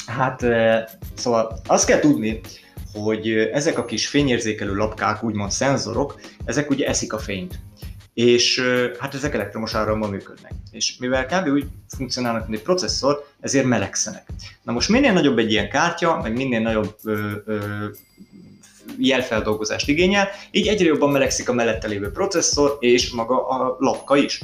hát 0.07 0.43
ö, 0.43 0.79
szóval 1.15 1.61
azt 1.67 1.87
kell 1.87 1.99
tudni, 1.99 2.41
hogy 2.93 3.29
ezek 3.29 3.79
a 3.79 3.85
kis 3.85 4.07
fényérzékelő 4.09 4.75
lapkák, 4.75 5.23
úgymond 5.25 5.51
szenzorok, 5.51 6.21
ezek 6.45 6.71
ugye 6.71 6.87
eszik 6.87 7.13
a 7.13 7.19
fényt 7.19 7.61
és 8.15 8.63
hát 8.99 9.15
ezek 9.15 9.35
elektromos 9.35 9.75
árammal 9.75 10.09
működnek. 10.09 10.53
És 10.71 10.97
mivel 10.99 11.27
kb. 11.27 11.49
úgy 11.49 11.67
funkcionálnak, 11.89 12.43
mint 12.49 12.59
egy 12.59 12.65
processzor, 12.65 13.27
ezért 13.41 13.65
melegszenek. 13.65 14.27
Na 14.63 14.73
most 14.73 14.89
minél 14.89 15.13
nagyobb 15.13 15.39
egy 15.39 15.51
ilyen 15.51 15.71
kártya, 15.71 16.21
meg 16.23 16.37
minél 16.37 16.61
nagyobb 16.61 16.97
ö, 17.05 17.31
ö, 17.45 17.87
jelfeldolgozást 18.99 19.89
igényel, 19.89 20.29
így 20.51 20.67
egyre 20.67 20.87
jobban 20.87 21.11
melegszik 21.11 21.49
a 21.49 21.53
mellette 21.53 21.89
lévő 21.89 22.11
processzor 22.11 22.77
és 22.81 23.11
maga 23.11 23.49
a 23.49 23.77
lapka 23.79 24.17
is. 24.17 24.41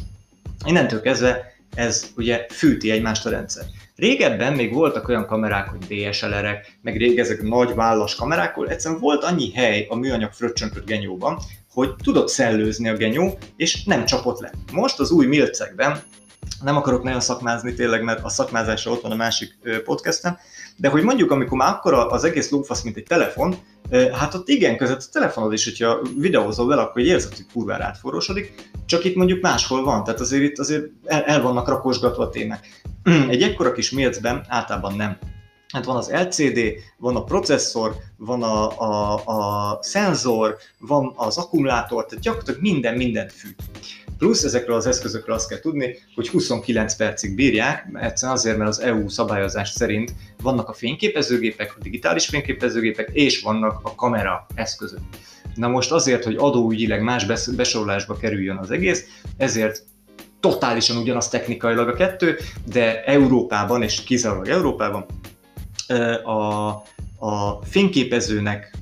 Innentől 0.66 1.00
kezdve 1.00 1.52
ez 1.75 2.12
ugye 2.16 2.46
fűti 2.50 2.90
egymást 2.90 3.26
a 3.26 3.30
rendszer. 3.30 3.64
Régebben 3.96 4.52
még 4.52 4.72
voltak 4.72 5.08
olyan 5.08 5.26
kamerák, 5.26 5.68
hogy 5.68 5.78
DSLR-ek, 5.78 6.78
meg 6.82 6.96
rég 6.96 7.18
ezek 7.18 7.42
nagy 7.42 7.75
vállas 7.75 8.14
kamerák, 8.14 8.56
ahol 8.56 8.68
egyszerűen 8.68 9.00
volt 9.00 9.25
annyi 9.25 9.52
hely 9.52 9.87
a 9.88 9.96
műanyag 9.96 10.32
fröccsöntött 10.32 10.87
genyóban, 10.87 11.38
hogy 11.78 11.94
tudott 12.02 12.28
szellőzni 12.28 12.88
a 12.88 12.97
genyó, 12.97 13.38
és 13.56 13.85
nem 13.85 14.04
csapott 14.04 14.40
le. 14.40 14.50
Most 14.73 14.99
az 14.99 15.11
új 15.11 15.26
milcekben, 15.26 16.02
nem 16.62 16.76
akarok 16.76 17.02
nagyon 17.02 17.20
szakmázni 17.20 17.75
tényleg, 17.75 18.02
mert 18.02 18.25
a 18.25 18.28
szakmázásra 18.28 18.90
ott 18.90 19.02
van 19.02 19.11
a 19.11 19.16
másik 19.16 19.58
podcastem, 19.85 20.38
de 20.76 20.88
hogy 20.88 21.02
mondjuk, 21.02 21.30
amikor 21.30 21.58
már 21.58 21.73
akkor 21.73 21.94
az 21.94 22.25
egész 22.25 22.50
lófasz, 22.50 22.82
mint 22.82 22.97
egy 22.97 23.02
telefon, 23.02 23.56
hát 24.12 24.35
ott 24.35 24.49
igen, 24.49 24.76
között 24.76 24.99
a 25.00 25.12
telefonod 25.12 25.52
is, 25.52 25.64
hogyha 25.64 26.00
videózol 26.16 26.66
vele, 26.66 26.82
akkor 26.82 27.02
érzed, 27.02 27.35
hogy 27.35 27.47
kurvára 27.52 27.85
átforrósodik, 27.85 28.70
csak 28.87 29.04
itt 29.04 29.16
mondjuk 29.16 29.42
máshol 29.42 29.85
van, 29.85 30.04
tehát 30.04 30.20
azért 30.20 30.42
itt 30.42 30.58
azért 30.58 30.85
el, 31.04 31.23
el 31.23 31.42
vannak 31.42 31.68
rakosgatva 31.68 32.23
a 32.23 32.30
témák. 32.30 32.82
egy 33.28 33.42
ekkora 33.42 33.73
kis 33.73 33.90
milcben 33.90 34.44
általában 34.49 34.97
nem. 34.97 35.18
Hát 35.72 35.84
van 35.84 35.96
az 35.96 36.10
LCD, 36.10 36.58
van 36.96 37.16
a 37.16 37.25
processzor, 37.25 37.96
van 38.16 38.42
a, 38.42 38.80
a, 38.80 39.22
a 39.25 39.78
szenzor, 39.82 40.56
van 40.78 41.12
az 41.16 41.38
akkumulátor, 41.38 42.06
tehát 42.06 42.25
gyakorlatilag 42.25 42.60
minden 42.60 42.94
mindent 42.94 43.32
fűt. 43.32 43.62
Plusz 44.18 44.44
ezekről 44.44 44.76
az 44.76 44.87
eszközökről 44.87 45.34
azt 45.34 45.48
kell 45.48 45.60
tudni, 45.60 45.96
hogy 46.14 46.28
29 46.28 46.96
percig 46.96 47.34
bírják, 47.34 47.88
egyszerűen 47.94 48.37
azért, 48.37 48.56
mert 48.56 48.70
az 48.70 48.80
EU 48.80 49.08
szabályozás 49.08 49.68
szerint 49.68 50.14
vannak 50.42 50.68
a 50.68 50.72
fényképezőgépek, 50.72 51.75
a 51.76 51.82
digitális 51.82 52.26
fényképezőgépek, 52.26 53.10
és 53.12 53.42
vannak 53.42 53.80
a 53.82 53.94
kamera 53.94 54.46
eszközök. 54.54 55.00
Na 55.54 55.68
most 55.68 55.92
azért, 55.92 56.25
hogy 56.25 56.37
adóügyileg 56.38 57.02
más 57.02 57.26
besorolásba 57.56 58.16
kerüljön 58.16 58.56
az 58.56 58.70
egész, 58.70 59.04
ezért 59.37 59.82
totálisan 60.40 60.96
ugyanaz 60.96 61.28
technikailag 61.28 61.88
a 61.88 61.94
kettő, 61.94 62.37
de 62.72 63.04
Európában, 63.04 63.82
és 63.82 64.04
kizárólag 64.04 64.48
Európában 64.48 65.06
a, 66.25 66.68
a 67.18 67.62
fényképezőnek 67.64 68.76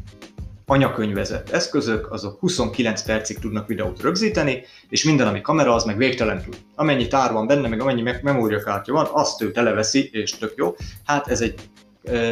anyakönyvezett 0.66 1.50
eszközök, 1.50 2.12
azok 2.12 2.38
29 2.38 3.02
percig 3.02 3.38
tudnak 3.38 3.66
videót 3.66 4.02
rögzíteni, 4.02 4.62
és 4.88 5.04
minden, 5.04 5.26
ami 5.26 5.40
kamera, 5.40 5.74
az 5.74 5.84
meg 5.84 5.96
végtelen 5.96 6.42
tud. 6.42 6.56
Amennyi 6.74 7.06
tár 7.06 7.32
van 7.32 7.46
benne, 7.46 7.68
meg 7.68 7.80
amennyi 7.80 8.12
memóriakártya 8.22 8.92
van, 8.92 9.08
azt 9.12 9.42
ő 9.42 9.50
televeszi, 9.50 10.08
és 10.12 10.30
tök 10.30 10.52
jó. 10.56 10.76
Hát 11.04 11.28
ez 11.28 11.40
egy 11.40 11.54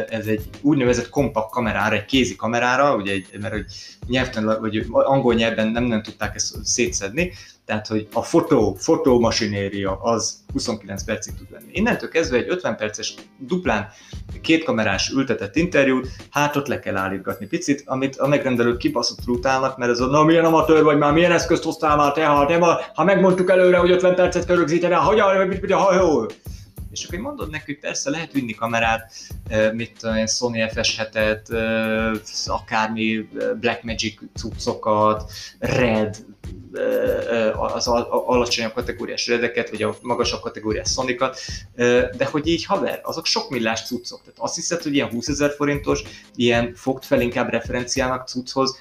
ez 0.09 0.25
egy 0.25 0.49
úgynevezett 0.61 1.09
kompakt 1.09 1.51
kamerára, 1.51 1.95
egy 1.95 2.05
kézi 2.05 2.35
kamerára, 2.35 2.95
ugye 2.95 3.11
egy, 3.11 3.27
mert 3.41 3.53
hogy 3.53 3.65
nyelvtan, 4.07 4.57
vagy 4.59 4.85
angol 4.91 5.33
nyelven 5.33 5.67
nem, 5.67 5.83
nem 5.83 6.03
tudták 6.03 6.35
ezt 6.35 6.55
szétszedni, 6.63 7.31
tehát 7.65 7.87
hogy 7.87 8.07
a 8.13 8.21
fotó, 8.21 8.73
fotómasinéria 8.79 10.01
az 10.01 10.43
29 10.53 11.03
percig 11.03 11.33
tud 11.33 11.49
venni. 11.49 11.69
Innentől 11.71 12.09
kezdve 12.09 12.37
egy 12.37 12.49
50 12.49 12.75
perces 12.75 13.13
duplán 13.37 13.89
kétkamerás 14.41 15.09
ültetett 15.09 15.55
interjút, 15.55 16.07
hát 16.29 16.55
ott 16.55 16.67
le 16.67 16.79
kell 16.79 16.95
állítgatni 16.95 17.45
picit, 17.45 17.83
amit 17.85 18.15
a 18.15 18.27
megrendelők 18.27 18.77
kibaszott 18.77 19.27
utálnak, 19.27 19.77
mert 19.77 19.91
ez 19.91 19.99
a 19.99 20.05
na 20.05 20.23
milyen 20.23 20.45
amatőr 20.45 20.83
vagy 20.83 20.97
már, 20.97 21.13
milyen 21.13 21.31
eszközt 21.31 21.63
hoztál 21.63 21.95
már 21.95 22.11
te, 22.11 22.25
ha, 22.25 22.49
nem, 22.49 22.61
ha 22.93 23.03
megmondtuk 23.03 23.49
előre, 23.49 23.77
hogy 23.77 23.91
50 23.91 24.15
percet 24.15 24.45
kell 24.45 24.55
rögzíteni, 24.55 24.93
hogyan, 24.93 25.47
mit, 25.47 25.61
mit, 25.61 25.71
ha, 25.71 26.27
és 26.91 27.03
akkor 27.05 27.19
mondod 27.19 27.49
neki, 27.49 27.63
hogy 27.65 27.79
persze 27.79 28.09
lehet 28.09 28.31
vinni 28.31 28.53
kamerát, 28.53 29.13
mit 29.73 30.03
olyan 30.03 30.27
Sony 30.27 30.55
FS7-et, 30.55 31.41
akármi 32.45 33.29
Blackmagic 33.59 34.19
cuccokat, 34.35 35.31
Red, 35.59 36.25
az 37.53 37.87
alacsonyabb 38.09 38.73
kategóriás 38.73 39.27
redeket, 39.27 39.69
vagy 39.69 39.83
a 39.83 39.95
magasabb 40.01 40.41
kategóriás 40.41 40.89
szonikat, 40.89 41.39
de 42.17 42.25
hogy 42.31 42.47
így 42.47 42.65
haver, 42.65 42.99
azok 43.03 43.25
sok 43.25 43.49
millás 43.49 43.85
cuccok. 43.85 44.19
Tehát 44.21 44.39
azt 44.39 44.55
hiszed, 44.55 44.81
hogy 44.81 44.93
ilyen 44.93 45.09
20 45.09 45.27
ezer 45.27 45.51
forintos, 45.51 46.01
ilyen 46.35 46.73
fogt 46.73 47.05
fel 47.05 47.21
inkább 47.21 47.49
referenciának 47.49 48.27
cucchoz, 48.27 48.79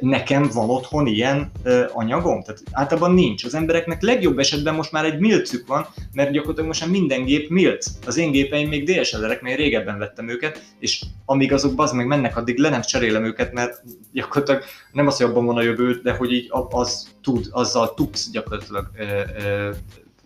nekem 0.00 0.50
van 0.52 0.70
otthon 0.70 1.06
ilyen 1.06 1.50
anyagom? 1.92 2.42
Tehát 2.42 2.62
általában 2.72 3.14
nincs. 3.14 3.44
Az 3.44 3.54
embereknek 3.54 4.02
legjobb 4.02 4.38
esetben 4.38 4.74
most 4.74 4.92
már 4.92 5.04
egy 5.04 5.18
milcük 5.18 5.66
van, 5.66 5.86
mert 6.12 6.30
gyakorlatilag 6.30 6.68
most 6.68 6.80
már 6.80 6.90
minden 6.90 7.24
gép 7.24 7.50
milc. 7.50 7.86
Az 8.06 8.16
én 8.16 8.30
gépeim 8.30 8.68
még 8.68 8.90
DSLR-ek, 8.90 9.42
mert 9.42 9.56
régebben 9.56 9.98
vettem 9.98 10.28
őket, 10.28 10.62
és 10.78 11.04
amíg 11.24 11.52
azok 11.52 11.82
az 11.82 11.92
meg 11.92 12.06
mennek, 12.06 12.36
addig 12.36 12.58
le 12.58 12.68
nem 12.68 12.80
cserélem 12.80 13.24
őket, 13.24 13.52
mert 13.52 13.82
gyakorlatilag 14.12 14.62
nem 14.92 15.06
az, 15.06 15.16
hogy 15.16 15.26
abban 15.26 15.44
van 15.46 15.56
a 15.56 15.62
jövő, 15.62 16.00
de 16.02 16.12
hogy 16.12 16.32
így 16.32 16.48
az 16.70 17.14
tud, 17.22 17.46
azzal 17.50 17.94
tudsz 17.94 18.30
gyakorlatilag 18.30 18.90
ö, 18.96 19.04
ö, 19.44 19.70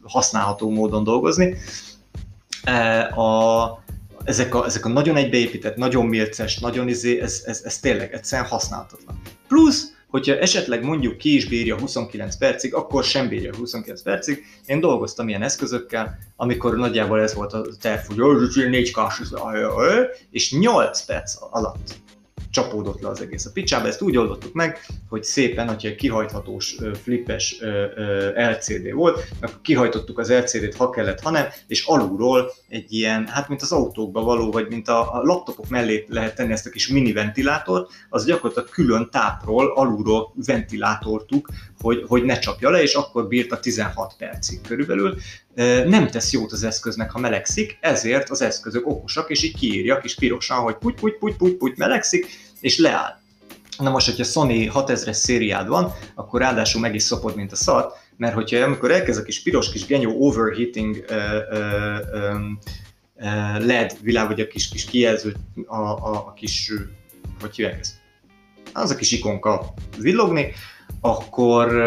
használható 0.03 0.71
módon 0.71 1.05
dolgozni. 1.05 1.57
A, 3.15 3.63
ezek 4.25 4.55
a, 4.55 4.65
ezek 4.65 4.85
a 4.85 4.89
nagyon 4.89 5.17
egybeépített, 5.17 5.77
nagyon 5.77 6.07
milces, 6.07 6.59
nagyon 6.59 6.89
izé, 6.89 7.21
ez, 7.21 7.43
ez, 7.47 7.61
ez 7.65 7.79
tényleg 7.79 8.13
egyszerűen 8.13 8.49
használhatatlan. 8.49 9.21
Plusz, 9.49 9.93
hogyha 10.09 10.39
esetleg 10.39 10.85
mondjuk 10.85 11.17
ki 11.17 11.35
is 11.35 11.49
bírja 11.49 11.79
29 11.79 12.37
percig, 12.37 12.75
akkor 12.75 13.05
sem 13.05 13.29
bírja 13.29 13.57
29 13.57 14.03
percig. 14.03 14.45
Én 14.67 14.81
dolgoztam 14.81 15.29
ilyen 15.29 15.43
eszközökkel, 15.43 16.19
amikor 16.37 16.77
nagyjából 16.77 17.21
ez 17.21 17.35
volt 17.35 17.53
a 17.53 17.67
terv, 17.81 18.01
hogy 18.07 18.69
4 18.69 18.93
k 18.93 18.99
és 20.31 20.53
8 20.53 21.05
perc 21.05 21.35
alatt 21.51 21.95
csapódott 22.51 23.01
le 23.01 23.09
az 23.09 23.21
egész 23.21 23.47
a 23.47 23.51
picsába. 23.53 23.87
Ezt 23.87 24.03
úgy 24.03 24.17
oldottuk 24.17 24.53
meg, 24.53 24.79
hogy 25.09 25.25
szépen, 25.25 25.69
hogyha 25.69 25.95
kihajthatós 25.95 26.77
flippes 27.03 27.61
LCD 28.35 28.93
volt, 28.93 29.29
akkor 29.41 29.61
kihajtottuk 29.63 30.19
az 30.19 30.33
LCD-t, 30.33 30.77
ha 30.77 30.91
kellett, 30.91 31.21
ha 31.21 31.31
nem, 31.31 31.47
és 31.67 31.85
alulról 31.87 32.51
egy 32.69 32.93
ilyen, 32.93 33.27
hát 33.27 33.49
mint 33.49 33.63
az 33.63 33.73
autókba 33.73 34.23
való, 34.23 34.51
vagy 34.51 34.69
mint 34.69 34.89
a, 34.89 35.15
a 35.15 35.23
laptopok 35.23 35.69
mellé 35.69 36.05
lehet 36.09 36.35
tenni 36.35 36.53
ezt 36.53 36.67
a 36.67 36.71
kis 36.71 36.89
mini 36.89 37.13
ventilátort, 37.13 37.91
az 38.09 38.25
gyakorlatilag 38.25 38.69
külön 38.69 39.09
tápról, 39.11 39.73
alulról 39.75 40.33
ventilátortuk, 40.47 41.49
hogy, 41.81 42.05
hogy 42.07 42.25
ne 42.25 42.39
csapja 42.39 42.71
le, 42.71 42.83
és 42.83 42.95
akkor 42.95 43.29
bírta 43.29 43.61
16 43.61 44.15
percig 44.19 44.61
körülbelül. 44.61 45.17
Nem 45.87 46.09
tesz 46.11 46.33
jót 46.33 46.53
az 46.53 46.63
eszköznek, 46.63 47.11
ha 47.11 47.19
melegszik, 47.19 47.79
ezért 47.81 48.31
az 48.31 48.43
eszközök 48.43 48.87
okosak, 48.87 49.31
és 49.31 49.43
így 49.43 49.57
kiírja 49.57 50.01
kis 50.01 50.15
pirosan, 50.15 50.59
hogy 50.59 50.75
puty, 50.75 51.01
puty, 51.01 51.17
puty, 51.19 51.37
puty, 51.37 51.57
puty 51.57 51.75
melegszik, 51.77 52.27
és 52.61 52.79
leáll. 52.79 53.17
Na 53.79 53.91
most, 53.91 54.07
hogyha 54.07 54.25
Sony 54.25 54.71
6000-es 54.75 55.13
szériád 55.13 55.69
van, 55.69 55.93
akkor 56.15 56.41
ráadásul 56.41 56.81
meg 56.81 56.95
is 56.95 57.03
szopod, 57.03 57.37
mint 57.37 57.53
a 57.53 57.57
szat, 57.57 57.97
mert 58.17 58.35
hogyha 58.35 58.65
amikor 58.65 58.91
elkezd 58.91 59.21
a 59.21 59.23
kis 59.23 59.43
piros 59.43 59.71
kis 59.71 59.87
genyó 59.87 60.27
overheating 60.27 61.05
uh, 61.11 61.17
um, 62.33 62.59
uh, 63.15 63.65
LED 63.65 63.97
világ, 64.01 64.27
vagy 64.27 64.41
a 64.41 64.47
kis, 64.47 64.69
kis 64.69 64.85
kijelző, 64.85 65.35
a, 65.67 65.77
a, 65.77 66.27
a 66.27 66.33
kis, 66.33 66.73
hogy 67.41 67.57
hívják 67.57 67.79
ezt? 67.79 67.95
Az 68.73 68.91
a 68.91 68.97
kis 68.97 69.13
ikonka 69.13 69.75
villogni, 69.99 70.53
akkor, 71.01 71.83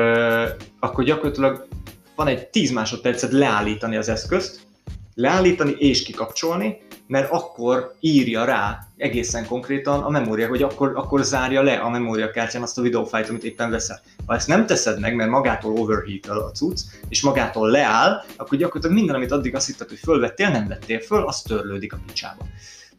akkor 0.80 1.04
gyakorlatilag 1.04 1.68
van 2.16 2.28
egy 2.28 2.48
10 2.48 2.72
másodpercet 2.72 3.32
leállítani 3.32 3.96
az 3.96 4.10
eszközt, 4.10 4.68
leállítani 5.16 5.76
és 5.78 6.04
kikapcsolni, 6.04 6.78
mert 7.08 7.32
akkor 7.32 7.94
írja 8.00 8.46
rá 8.46 8.80
egészen 8.98 9.46
konkrétan 9.46 10.04
a 10.04 10.10
memória, 10.10 10.48
hogy 10.48 10.64
akkor, 10.64 10.92
akkor 10.96 11.24
zárja 11.24 11.62
le 11.62 11.74
a 11.74 11.90
memóriakártyán 11.90 12.62
azt 12.62 12.78
a 12.78 12.82
videófájt, 12.82 13.30
amit 13.30 13.44
éppen 13.44 13.70
veszel. 13.70 14.02
Ha 14.26 14.36
ezt 14.36 14.48
nem 14.48 14.66
teszed 14.66 15.00
meg, 15.00 15.16
mert 15.16 15.30
magától 15.30 15.78
overheat 15.78 16.26
a 16.26 16.52
cucc, 16.52 16.80
és 17.10 17.22
magától 17.22 17.70
leáll, 17.70 18.24
akkor 18.38 18.58
gyakorlatilag 18.58 18.98
minden, 18.98 19.16
amit 19.16 19.32
addig 19.32 19.56
azt 19.56 19.68
hitted, 19.68 19.90
hogy 19.90 20.00
fölvettél, 20.00 20.50
nem 20.50 20.68
vettél 20.68 21.00
föl, 21.00 21.28
az 21.28 21.42
törlődik 21.42 21.94
a 21.94 22.00
picsába. 22.08 22.46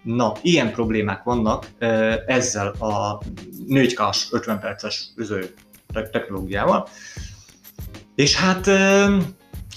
Na, 0.02 0.33
ilyen 0.42 0.73
problémák 0.73 1.23
vannak 1.23 1.66
ezzel 2.26 2.69
a 2.69 3.19
4K 3.69 4.16
50 4.31 4.61
perces 4.61 5.09
technológiával. 5.92 6.88
És 8.14 8.37
hát 8.37 8.66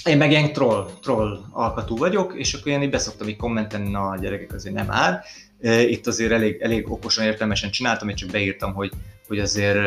én 0.06 0.18
meg 0.18 0.32
ilyen 0.32 0.54
troll, 0.54 0.90
troll 1.02 1.40
alkatú 1.52 1.98
vagyok, 1.98 2.34
és 2.36 2.54
akkor 2.54 2.72
én 2.72 2.82
így 2.82 2.90
beszoktam 2.90 3.28
így 3.28 3.36
kommentelni, 3.36 3.90
na 3.90 4.10
a 4.10 4.18
gyerekek 4.18 4.54
azért 4.54 4.76
nem 4.76 4.92
áll. 4.92 5.20
Itt 5.88 6.08
azért 6.08 6.32
elég, 6.32 6.62
elég 6.62 6.92
okosan, 6.92 7.26
értelmesen 7.26 7.72
csináltam, 7.72 8.10
én 8.10 8.16
csak 8.16 8.30
beírtam, 8.30 8.74
hogy, 8.74 8.92
hogy 9.28 9.40
azért 9.40 9.78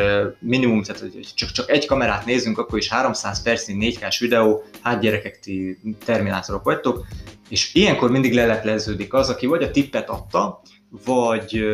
minimum, 0.40 0.82
tehát 0.82 1.00
hogy 1.00 1.26
csak, 1.34 1.50
csak 1.50 1.70
egy 1.70 1.86
kamerát 1.86 2.26
nézzünk, 2.26 2.58
akkor 2.58 2.78
is 2.78 2.88
300 2.88 3.42
percnyi 3.42 3.94
4K-s 4.00 4.18
videó, 4.18 4.62
hát 4.80 5.00
gyerekek, 5.00 5.38
ti 5.38 5.78
terminátorok 6.04 6.64
vagytok, 6.64 7.06
és 7.48 7.74
ilyenkor 7.74 8.10
mindig 8.10 8.34
lelepleződik 8.34 9.14
az, 9.14 9.28
aki 9.28 9.46
vagy 9.46 9.62
a 9.62 9.70
tippet 9.70 10.08
adta, 10.08 10.60
vagy, 11.04 11.64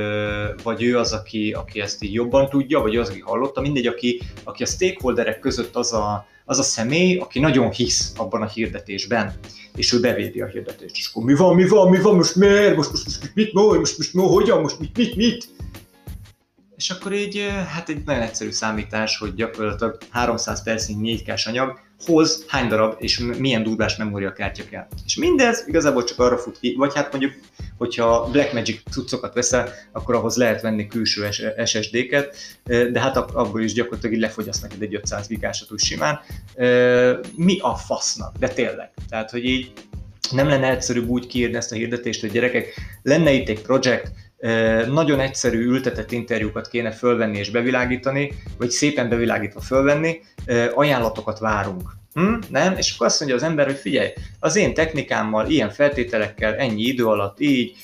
vagy 0.62 0.82
ő 0.82 0.98
az, 0.98 1.12
aki, 1.12 1.52
aki 1.52 1.80
ezt 1.80 2.02
így 2.02 2.12
jobban 2.12 2.48
tudja, 2.48 2.80
vagy 2.80 2.94
ő 2.94 3.00
az, 3.00 3.08
aki 3.08 3.20
hallotta, 3.20 3.60
mindegy, 3.60 3.86
aki, 3.86 4.22
aki 4.44 4.62
a 4.62 4.66
stakeholderek 4.66 5.38
között 5.38 5.76
az 5.76 5.92
a, 5.92 6.26
az 6.44 6.58
a 6.58 6.62
személy, 6.62 7.16
aki 7.16 7.38
nagyon 7.38 7.70
hisz 7.70 8.12
abban 8.16 8.42
a 8.42 8.48
hirdetésben, 8.48 9.34
és 9.76 9.92
ő 9.92 10.00
bevédi 10.00 10.40
a 10.40 10.46
hirdetést. 10.46 10.96
És 10.96 11.08
akkor 11.10 11.24
mi 11.24 11.34
van, 11.34 11.54
mi 11.54 11.68
van, 11.68 11.90
mi 11.90 12.00
van, 12.00 12.14
most 12.14 12.34
miért, 12.34 12.76
most, 12.76 12.90
most, 12.90 13.04
most 13.04 13.34
mit, 13.34 13.52
most, 13.52 13.78
most, 13.78 13.98
most, 13.98 14.14
most 14.14 14.28
hogyan, 14.28 14.60
most 14.60 14.78
mit, 14.78 14.96
mit, 14.96 15.16
mit? 15.16 15.48
És 16.76 16.90
akkor 16.90 17.12
így, 17.12 17.46
hát 17.68 17.88
egy 17.88 18.04
nagyon 18.04 18.22
egyszerű 18.22 18.50
számítás, 18.50 19.18
hogy 19.18 19.34
gyakorlatilag 19.34 19.98
300 20.10 20.62
percnyi 20.62 21.22
4K 21.26 21.46
anyag 21.46 21.78
hoz 22.04 22.44
hány 22.48 22.68
darab 22.68 22.94
és 22.98 23.18
milyen 23.38 23.62
durvás 23.62 23.96
memóriakártya 23.96 24.64
kell. 24.70 24.86
És 25.04 25.16
mindez 25.16 25.64
igazából 25.66 26.04
csak 26.04 26.18
arra 26.18 26.38
fut 26.38 26.58
ki, 26.58 26.74
vagy 26.78 26.94
hát 26.94 27.10
mondjuk, 27.10 27.32
hogyha 27.78 28.28
Blackmagic 28.30 28.80
cuccokat 28.90 29.34
veszel, 29.34 29.68
akkor 29.92 30.14
ahhoz 30.14 30.36
lehet 30.36 30.60
venni 30.60 30.86
külső 30.86 31.28
SSD-ket, 31.64 32.36
de 32.64 33.00
hát 33.00 33.16
abból 33.16 33.62
is 33.62 33.72
gyakorlatilag 33.72 34.14
így 34.14 34.20
lefogyaszt 34.20 34.62
neked 34.62 34.82
egy 34.82 34.94
500 34.94 35.26
gigásat 35.26 35.72
úgy 35.72 35.80
simán. 35.80 36.20
Mi 37.36 37.58
a 37.60 37.74
fasznak? 37.74 38.36
De 38.38 38.48
tényleg. 38.48 38.90
Tehát, 39.08 39.30
hogy 39.30 39.44
így 39.44 39.72
nem 40.30 40.48
lenne 40.48 40.70
egyszerűbb 40.70 41.08
úgy 41.08 41.26
kiírni 41.26 41.56
ezt 41.56 41.72
a 41.72 41.74
hirdetést, 41.74 42.20
hogy 42.20 42.30
gyerekek, 42.30 42.66
lenne 43.02 43.32
itt 43.32 43.48
egy 43.48 43.62
projekt, 43.62 44.10
nagyon 44.86 45.20
egyszerű 45.20 45.64
ültetett 45.64 46.12
interjúkat 46.12 46.68
kéne 46.68 46.90
fölvenni 46.90 47.38
és 47.38 47.50
bevilágítani, 47.50 48.32
vagy 48.58 48.70
szépen 48.70 49.08
bevilágítva 49.08 49.60
fölvenni, 49.60 50.20
ajánlatokat 50.74 51.38
várunk. 51.38 51.90
Hm? 52.14 52.34
Nem? 52.48 52.76
És 52.76 52.94
akkor 52.94 53.06
azt 53.06 53.20
mondja 53.20 53.36
az 53.36 53.42
ember, 53.42 53.66
hogy 53.66 53.76
figyelj, 53.76 54.08
az 54.40 54.56
én 54.56 54.74
technikámmal, 54.74 55.48
ilyen 55.48 55.70
feltételekkel, 55.70 56.54
ennyi 56.54 56.82
idő 56.82 57.06
alatt 57.06 57.40
így, 57.40 57.76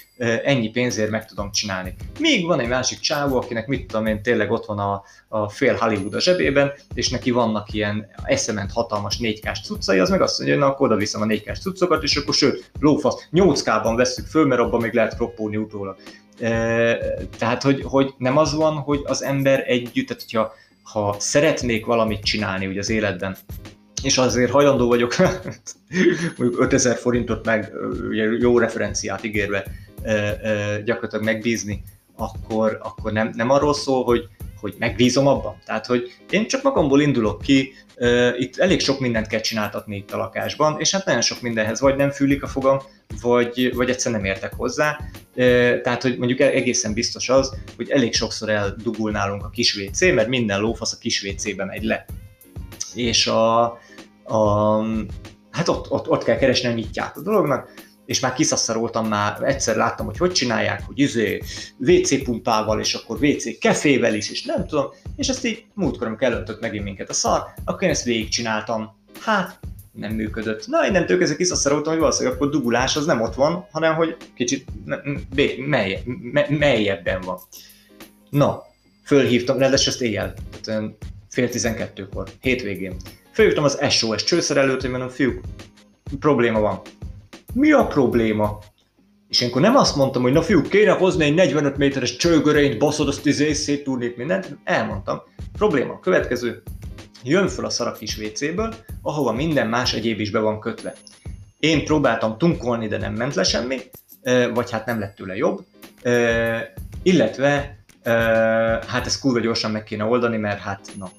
ennyi 0.45 0.71
pénzért 0.71 1.11
meg 1.11 1.27
tudom 1.27 1.51
csinálni. 1.51 1.95
Még 2.19 2.47
van 2.47 2.61
egy 2.61 2.69
másik 2.69 2.99
csávó, 2.99 3.37
akinek 3.37 3.67
mit 3.67 3.87
tudom 3.87 4.07
én, 4.07 4.23
tényleg 4.23 4.51
ott 4.51 4.67
van 4.67 4.79
a, 4.79 5.03
a 5.29 5.49
fél 5.49 5.75
Hollywood 5.75 6.15
a 6.15 6.21
zsebében, 6.21 6.73
és 6.95 7.09
neki 7.09 7.31
vannak 7.31 7.73
ilyen 7.73 8.07
eszement 8.25 8.73
hatalmas 8.73 9.19
4 9.19 9.41
k 9.41 9.53
cuccai, 9.65 9.99
az 9.99 10.11
meg 10.11 10.21
azt 10.21 10.39
mondja, 10.39 10.57
hogy 10.57 10.65
na 10.65 10.71
akkor 10.73 10.87
oda 10.87 10.97
viszem 10.97 11.21
a 11.21 11.25
4 11.25 11.43
k 11.43 11.57
cuccokat, 11.57 12.03
és 12.03 12.17
akkor 12.17 12.35
sőt, 12.35 12.71
lófasz, 12.81 13.29
8K-ban 13.33 13.93
veszük 13.97 14.27
föl, 14.27 14.47
mert 14.47 14.61
abban 14.61 14.81
még 14.81 14.93
lehet 14.93 15.17
kroppolni 15.17 15.57
utólag. 15.57 15.97
Tehát, 17.39 17.63
hogy, 17.63 17.83
hogy 17.85 18.15
nem 18.19 18.37
az 18.37 18.55
van, 18.55 18.77
hogy 18.77 19.01
az 19.05 19.23
ember 19.23 19.65
együtt, 19.67 20.07
tehát 20.07 20.23
hogyha 20.23 20.53
ha 20.83 21.17
szeretnék 21.19 21.87
valamit 21.87 22.25
csinálni 22.25 22.67
ugye 22.67 22.79
az 22.79 22.91
életben, 22.91 23.37
és 24.03 24.19
azért 24.19 24.51
hajlandó 24.51 24.89
vagyok 24.89 25.17
mondjuk 26.37 26.61
5000 26.61 26.97
forintot 26.97 27.45
meg 27.45 27.73
jó 28.41 28.59
referenciát 28.59 29.25
ígérve 29.25 29.65
gyakorlatilag 30.85 31.25
megbízni, 31.25 31.83
akkor, 32.17 32.79
akkor 32.83 33.13
nem, 33.13 33.33
nem 33.35 33.51
arról 33.51 33.75
szól, 33.75 34.05
hogy, 34.05 34.29
hogy 34.61 34.75
megbízom 34.79 35.27
abban. 35.27 35.57
Tehát, 35.65 35.87
hogy 35.87 36.13
én 36.31 36.49
csak 36.49 36.63
magamból 36.63 37.01
indulok 37.01 37.43
ki, 37.43 37.73
itt 38.39 38.57
elég 38.57 38.81
sok 38.81 39.01
mindent 39.01 39.27
kell 39.27 39.41
csináltatni 39.41 39.97
itt 39.97 40.13
a 40.13 40.17
lakásban, 40.17 40.77
és 40.79 40.91
hát 40.91 41.07
nagyon 41.07 41.21
sok 41.21 41.41
mindenhez 41.41 41.81
vagy 41.81 41.97
nem 41.97 42.11
fűlik 42.11 42.43
a 42.43 42.47
fogam, 42.47 42.79
vagy, 43.23 43.75
vagy 43.75 43.91
egyszer 43.91 44.13
nem 44.13 44.25
értek 44.25 44.55
hozzá. 44.55 44.99
Tehát, 45.83 46.03
hogy 46.03 46.19
mondjuk 46.19 46.41
egészen 46.41 46.93
biztos 46.93 47.29
az, 47.29 47.55
hogy 47.77 47.91
elég 47.91 48.15
sokszor 48.15 48.49
eldugul 48.49 49.11
nálunk 49.11 49.45
a 49.45 49.51
kis 49.51 49.77
WC, 49.77 50.01
mert 50.01 50.29
minden 50.29 50.61
lófasz 50.61 50.93
a 50.93 50.99
kis 51.01 51.23
WC-be 51.23 51.65
megy 51.65 51.83
le. 51.83 52.07
És 52.95 53.27
a, 53.27 53.63
a 54.25 54.83
hát 55.51 55.69
ott, 55.69 55.91
ott, 55.91 56.09
ott 56.09 56.25
kell 56.25 56.37
keresni 56.37 56.69
a 56.69 56.73
nyitját 56.73 57.17
a 57.17 57.23
dolognak, 57.23 57.73
és 58.07 58.21
már 58.21 58.33
kiszasszaroltam 58.33 59.09
már, 59.09 59.43
egyszer 59.43 59.77
láttam, 59.77 60.07
hogy 60.07 60.19
hogy 60.19 60.33
csinálják, 60.33 60.83
hogy 60.87 60.99
izé 60.99 61.43
WC 61.79 62.25
pumpával, 62.25 62.81
és 62.81 62.95
akkor 62.95 63.19
WC 63.23 63.59
kefével 63.59 64.15
is, 64.15 64.31
és 64.31 64.45
nem 64.45 64.67
tudom, 64.67 64.87
és 65.17 65.29
ezt 65.29 65.45
így 65.45 65.65
múltkor, 65.75 66.07
amikor 66.07 66.27
elöntött 66.27 66.61
megint 66.61 66.85
minket 66.85 67.09
a 67.09 67.13
szar, 67.13 67.43
akkor 67.65 67.83
én 67.83 67.91
ezt 67.91 68.05
végigcsináltam. 68.05 68.97
Hát, 69.21 69.59
nem 69.93 70.13
működött. 70.13 70.67
Na, 70.67 70.87
innentől 70.87 71.19
kezdve 71.19 71.37
kiszasszaroltam, 71.37 71.93
hogy 71.93 72.01
valószínűleg 72.01 72.37
akkor 72.37 72.51
dugulás 72.51 72.97
az 72.97 73.07
nem 73.07 73.21
ott 73.21 73.35
van, 73.35 73.67
hanem 73.71 73.95
hogy 73.95 74.17
kicsit 74.35 74.67
melye, 75.67 75.99
me, 76.33 76.47
mélyebben 76.49 77.21
van. 77.21 77.39
Na, 78.31 78.63
fölhívtam, 79.05 79.59
ráadásul 79.59 79.93
ezt 79.93 80.03
éjjel, 80.03 80.35
tehát 80.63 80.83
fél 81.31 81.49
tizenkettőkor, 81.49 82.29
hétvégén. 82.41 82.97
Fölhívtam 83.33 83.65
az 83.65 83.79
SOS 83.91 84.25
csőszerelőt, 84.25 84.81
hogy 84.81 84.91
mondom, 84.91 85.09
fiúk, 85.09 85.41
probléma 86.19 86.61
van 86.61 86.81
mi 87.55 87.73
a 87.73 87.87
probléma? 87.87 88.59
És 89.29 89.43
akkor 89.43 89.61
nem 89.61 89.77
azt 89.77 89.97
mondtam, 89.97 90.23
hogy 90.23 90.33
na 90.33 90.43
fiúk, 90.43 90.69
kéne 90.69 90.93
hozni 90.93 91.25
egy 91.25 91.35
45 91.35 91.77
méteres 91.77 92.17
csőgörényt, 92.17 92.79
baszod, 92.79 93.09
azt 93.09 93.27
izé, 93.27 93.53
széttúrnék 93.53 94.17
mindent. 94.17 94.59
Elmondtam. 94.65 95.23
Probléma 95.59 96.01
következő. 96.01 96.63
Jön 97.25 97.49
föl 97.49 97.65
a 97.65 97.71
szarak 97.71 97.99
kis 97.99 98.19
WC-ből, 98.19 98.75
ahova 99.03 99.33
minden 99.33 99.67
más 99.67 99.95
egyéb 99.95 100.21
is 100.21 100.31
be 100.31 100.39
van 100.39 100.61
kötve. 100.61 100.95
Én 101.59 101.85
próbáltam 101.85 102.39
tunkolni, 102.39 102.89
de 102.89 102.99
nem 102.99 103.15
ment 103.15 103.35
le 103.35 103.43
semmi, 103.43 103.81
vagy 104.55 104.71
hát 104.71 104.87
nem 104.87 104.99
lett 104.99 105.15
tőle 105.15 105.37
jobb. 105.37 105.65
Illetve, 107.03 107.80
hát 108.87 109.07
ezt 109.07 109.21
kurva 109.21 109.41
gyorsan 109.41 109.71
meg 109.71 109.85
kéne 109.85 110.05
oldani, 110.05 110.37
mert 110.37 110.61
hát 110.61 110.91
na. 110.99 111.11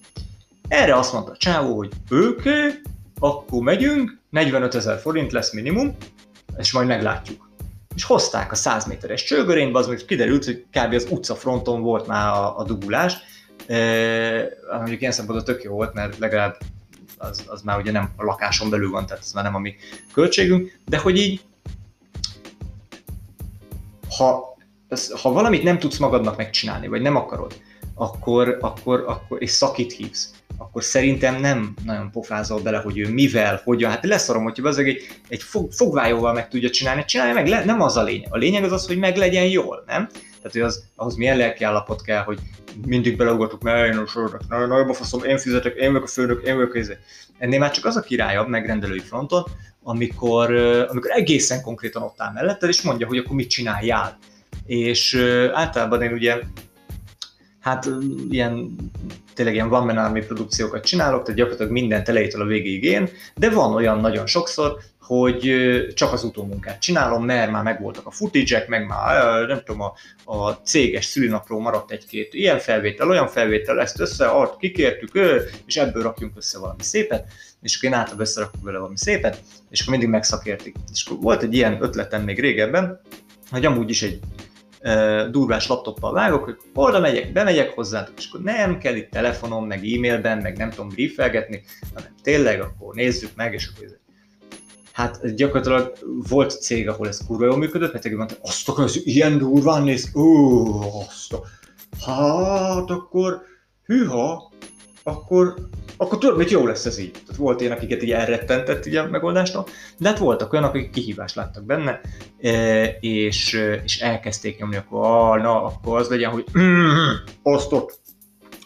Erre 0.67 0.95
azt 0.95 1.13
mondta 1.13 1.37
csávó, 1.37 1.75
hogy 1.75 1.91
oké, 2.09 2.81
akkor 3.19 3.61
megyünk, 3.61 4.19
45 4.29 4.75
ezer 4.75 4.99
forint 4.99 5.31
lesz 5.31 5.53
minimum, 5.53 5.95
és 6.57 6.71
majd 6.71 6.87
meglátjuk. 6.87 7.49
És 7.95 8.03
hozták 8.03 8.51
a 8.51 8.55
100 8.55 8.85
méteres 8.85 9.23
csőgörényt, 9.23 9.75
az 9.75 9.87
még 9.87 10.05
kiderült, 10.05 10.45
hogy 10.45 10.65
kb. 10.71 10.93
az 10.93 11.07
utcafronton 11.09 11.81
volt 11.81 12.07
már 12.07 12.27
a, 12.27 12.57
a 12.57 12.63
dugulás, 12.63 13.17
e, 13.67 13.77
mondjuk 14.77 15.01
ilyen 15.01 15.11
szempontból 15.11 15.53
tök 15.53 15.63
jó 15.63 15.73
volt, 15.73 15.93
mert 15.93 16.17
legalább 16.17 16.57
az, 17.17 17.43
az 17.47 17.61
már 17.61 17.77
ugye 17.77 17.91
nem 17.91 18.09
a 18.15 18.23
lakáson 18.23 18.69
belül 18.69 18.89
van, 18.89 19.05
tehát 19.05 19.23
ez 19.23 19.31
már 19.31 19.43
nem 19.43 19.55
a 19.55 19.59
mi 19.59 19.75
költségünk, 20.13 20.79
de 20.85 20.97
hogy 20.97 21.17
így, 21.17 21.41
ha, 24.17 24.50
ha 25.21 25.32
valamit 25.32 25.63
nem 25.63 25.80
tudsz 25.80 25.97
magadnak 25.97 26.38
megcsinálni, 26.38 26.88
vagy 26.88 27.01
nem 27.01 27.15
akarod, 27.15 27.62
akkor, 27.95 28.58
akkor, 28.62 29.04
akkor 29.08 29.41
és 29.41 29.49
szakit 29.49 29.93
hívsz, 29.93 30.30
akkor 30.58 30.84
szerintem 30.84 31.39
nem 31.39 31.73
nagyon 31.86 32.12
pofázol 32.12 32.62
bele, 32.62 32.77
hogy 32.77 32.97
ő 32.97 33.10
mivel, 33.10 33.62
hogyan, 33.63 33.89
hát 33.89 34.06
leszarom, 34.06 34.43
hogyha 34.43 34.67
az 34.67 34.77
egy, 34.77 35.08
egy 35.27 35.43
fog, 35.43 35.71
fogvájóval 35.71 36.34
meg 36.34 36.47
tudja 36.47 36.69
csinálni, 36.69 37.06
csinálja 37.06 37.34
meg, 37.34 37.47
le, 37.47 37.65
nem 37.65 37.82
az 37.82 37.97
a 37.97 38.04
lényeg. 38.04 38.27
A 38.34 38.38
lényeg 38.38 38.63
az 38.63 38.71
az, 38.71 38.88
hogy 38.88 38.97
meg 38.97 39.17
legyen 39.17 39.45
jól, 39.45 39.84
nem? 39.88 40.08
Tehát, 40.10 40.51
hogy 40.51 40.62
az, 40.62 40.84
ahhoz 40.95 41.15
milyen 41.15 41.38
lelki 41.38 41.63
állapot 41.63 42.01
kell, 42.01 42.23
hogy 42.23 42.39
mindig 42.86 43.17
beleugatok, 43.17 43.62
mert 43.62 43.93
én 43.93 43.99
a 43.99 44.08
sornak, 44.08 44.41
na, 44.49 44.65
na, 44.65 44.93
faszom, 44.93 45.23
én 45.23 45.38
fizetek, 45.38 45.75
én 45.75 45.88
vagyok 45.88 46.04
a 46.04 46.08
főnök, 46.08 46.47
én 46.47 46.56
vagyok 46.56 46.73
a 46.73 46.77
izé. 46.77 46.97
Ennél 47.38 47.60
már 47.60 47.71
csak 47.71 47.86
az 47.86 47.95
a 47.95 48.01
királyabb 48.01 48.47
megrendelői 48.47 48.99
fronton, 48.99 49.43
amikor, 49.84 50.56
amikor 50.89 51.12
egészen 51.12 51.62
konkrétan 51.62 52.01
ott 52.04 52.21
áll 52.21 52.32
melletted, 52.34 52.69
és 52.69 52.82
mondja, 52.82 53.08
hogy 53.08 53.17
akkor 53.17 53.36
mit 53.36 53.49
csináljál. 53.49 54.17
És 54.65 55.15
általában 55.54 56.02
én 56.02 56.13
ugye 56.13 56.39
hát 57.60 57.89
ilyen 58.30 58.76
tényleg 59.34 59.54
ilyen 59.54 59.67
Man 59.67 59.97
Army 59.97 60.26
produkciókat 60.26 60.86
csinálok, 60.86 61.21
tehát 61.21 61.36
gyakorlatilag 61.36 61.71
mindent 61.71 62.10
elejétől 62.10 62.41
a 62.41 62.45
végéig 62.45 62.84
én, 62.84 63.10
de 63.36 63.50
van 63.50 63.74
olyan 63.74 64.00
nagyon 64.00 64.26
sokszor, 64.26 64.78
hogy 65.00 65.52
csak 65.93 66.13
az 66.13 66.24
utómunkát 66.24 66.82
csinálom, 66.82 67.26
mert 67.26 67.52
már 67.52 67.63
megvoltak 67.63 68.06
a 68.08 68.12
footage 68.12 68.65
meg 68.67 68.88
már 68.88 69.47
nem 69.47 69.62
tudom, 69.65 69.82
a, 69.82 69.93
a 70.24 70.52
céges 70.52 71.06
szülinapról 71.06 71.62
maradt 71.62 71.91
egy-két 71.91 72.34
ilyen 72.34 72.60
felvétel, 72.60 73.10
olyan 73.10 73.28
felvétel, 73.28 73.80
ezt 73.80 74.00
össze, 74.00 74.26
art 74.26 74.58
kikértük, 74.58 75.19
és 75.65 75.78
ebből 75.78 76.04
rakjunk 76.04 76.38
össze 76.38 76.60
valami 76.60 76.84
szépet, 76.84 77.28
és 77.62 77.76
akkor 77.76 77.89
én 77.89 77.95
általában 77.95 78.26
összerakok 78.26 78.63
vele 78.63 78.78
valami 78.78 78.97
szépet, 78.97 79.41
és 79.69 79.80
akkor 79.80 79.91
mindig 79.91 80.10
megszakértik. 80.10 80.76
És 80.91 81.06
akkor 81.06 81.21
volt 81.21 81.43
egy 81.43 81.54
ilyen 81.54 81.78
ötletem 81.82 82.24
még 82.24 82.39
régebben, 82.39 83.02
hogy 83.50 83.65
amúgy 83.65 83.89
is 83.89 84.02
egy 84.02 84.19
durvás 85.31 85.67
laptoppal 85.67 86.13
vágok, 86.13 86.43
hogy 86.43 86.57
oda 86.73 86.99
megyek, 86.99 87.31
bemegyek 87.31 87.73
hozzátok, 87.73 88.13
és 88.17 88.27
akkor 88.29 88.41
nem 88.41 88.77
kell 88.77 88.95
itt 88.95 89.09
telefonon, 89.09 89.63
meg 89.63 89.77
e-mailben, 89.77 90.37
meg 90.37 90.57
nem 90.57 90.69
tudom 90.69 90.89
briefelgetni, 90.89 91.63
hanem 91.93 92.15
tényleg 92.23 92.61
akkor 92.61 92.95
nézzük 92.95 93.31
meg, 93.35 93.53
és 93.53 93.67
akkor 93.67 93.99
Hát 94.91 95.35
gyakorlatilag 95.35 95.97
volt 96.29 96.61
cég, 96.61 96.89
ahol 96.89 97.07
ez 97.07 97.25
kurva 97.27 97.45
jól 97.45 97.57
működött, 97.57 97.93
mert 97.93 98.15
mondta, 98.15 98.35
azt 98.41 98.69
akkor 98.69 98.83
ez 98.83 98.95
ilyen 99.03 99.37
durván 99.37 99.83
néz, 99.83 100.15
ó, 100.15 100.81
azt. 100.81 101.35
Hát 102.05 102.89
akkor, 102.89 103.41
hűha, 103.85 104.51
akkor 105.03 105.55
akkor 106.01 106.17
tudod, 106.17 106.37
mit 106.37 106.49
jó 106.49 106.65
lesz 106.65 106.85
ez 106.85 106.99
így. 106.99 107.11
Tehát 107.11 107.35
volt 107.35 107.61
ilyen, 107.61 107.73
akiket 107.73 108.03
így 108.03 108.11
elrettentett 108.11 108.85
így 108.85 108.95
a 108.95 109.07
megoldásnak, 109.09 109.69
de 109.97 110.09
hát 110.09 110.17
voltak 110.17 110.53
olyanok, 110.53 110.73
akik 110.73 110.89
kihívást 110.89 111.35
láttak 111.35 111.63
benne, 111.63 112.01
e, 112.41 112.85
és, 112.99 113.59
és 113.83 113.99
elkezdték 113.99 114.59
nyomni, 114.59 114.75
akkor 114.75 115.05
ah, 115.05 115.41
na, 115.41 115.63
akkor 115.63 115.99
az 115.99 116.09
legyen, 116.09 116.31
hogy 116.31 116.45
mm, 116.59 117.09
azt 117.55 117.71
ott, 117.71 117.99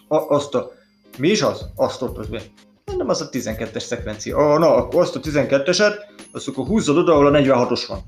azt 0.08 0.56
a, 0.56 0.72
mi 1.18 1.30
is 1.30 1.42
az? 1.42 1.66
Azt 1.76 2.02
ott, 2.02 2.18
az 2.18 2.28
nem 2.98 3.10
az 3.10 3.22
a 3.22 3.30
12-es 3.30 3.80
szekvencia. 3.80 4.38
Ah, 4.38 4.60
na, 4.60 4.76
akkor 4.76 5.02
azt 5.02 5.16
a 5.16 5.20
12-eset, 5.20 5.96
azt 6.32 6.48
akkor 6.48 6.66
húzzad 6.66 6.98
oda, 6.98 7.14
ahol 7.14 7.36
a 7.36 7.40
46-os 7.40 7.84
van. 7.88 8.00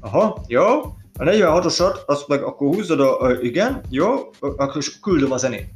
Aha, 0.00 0.44
jó, 0.46 0.80
A 1.18 1.24
46-osat, 1.24 2.04
azt 2.06 2.28
meg 2.28 2.42
akkor 2.42 2.74
húzzad 2.74 3.00
a, 3.00 3.38
igen, 3.40 3.84
jó, 3.90 4.30
akkor 4.40 4.82
küldöm 5.02 5.32
a 5.32 5.36
zenét. 5.36 5.68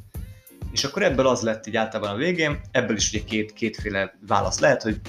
És 0.71 0.83
akkor 0.83 1.03
ebből 1.03 1.27
az 1.27 1.41
lett 1.41 1.67
így 1.67 1.75
általában 1.75 2.15
a 2.15 2.17
végén, 2.17 2.59
ebből 2.71 2.95
is 2.95 3.09
ugye 3.09 3.23
két, 3.23 3.53
kétféle 3.53 4.17
válasz 4.27 4.59
lehet, 4.59 4.81
hogy 4.81 4.99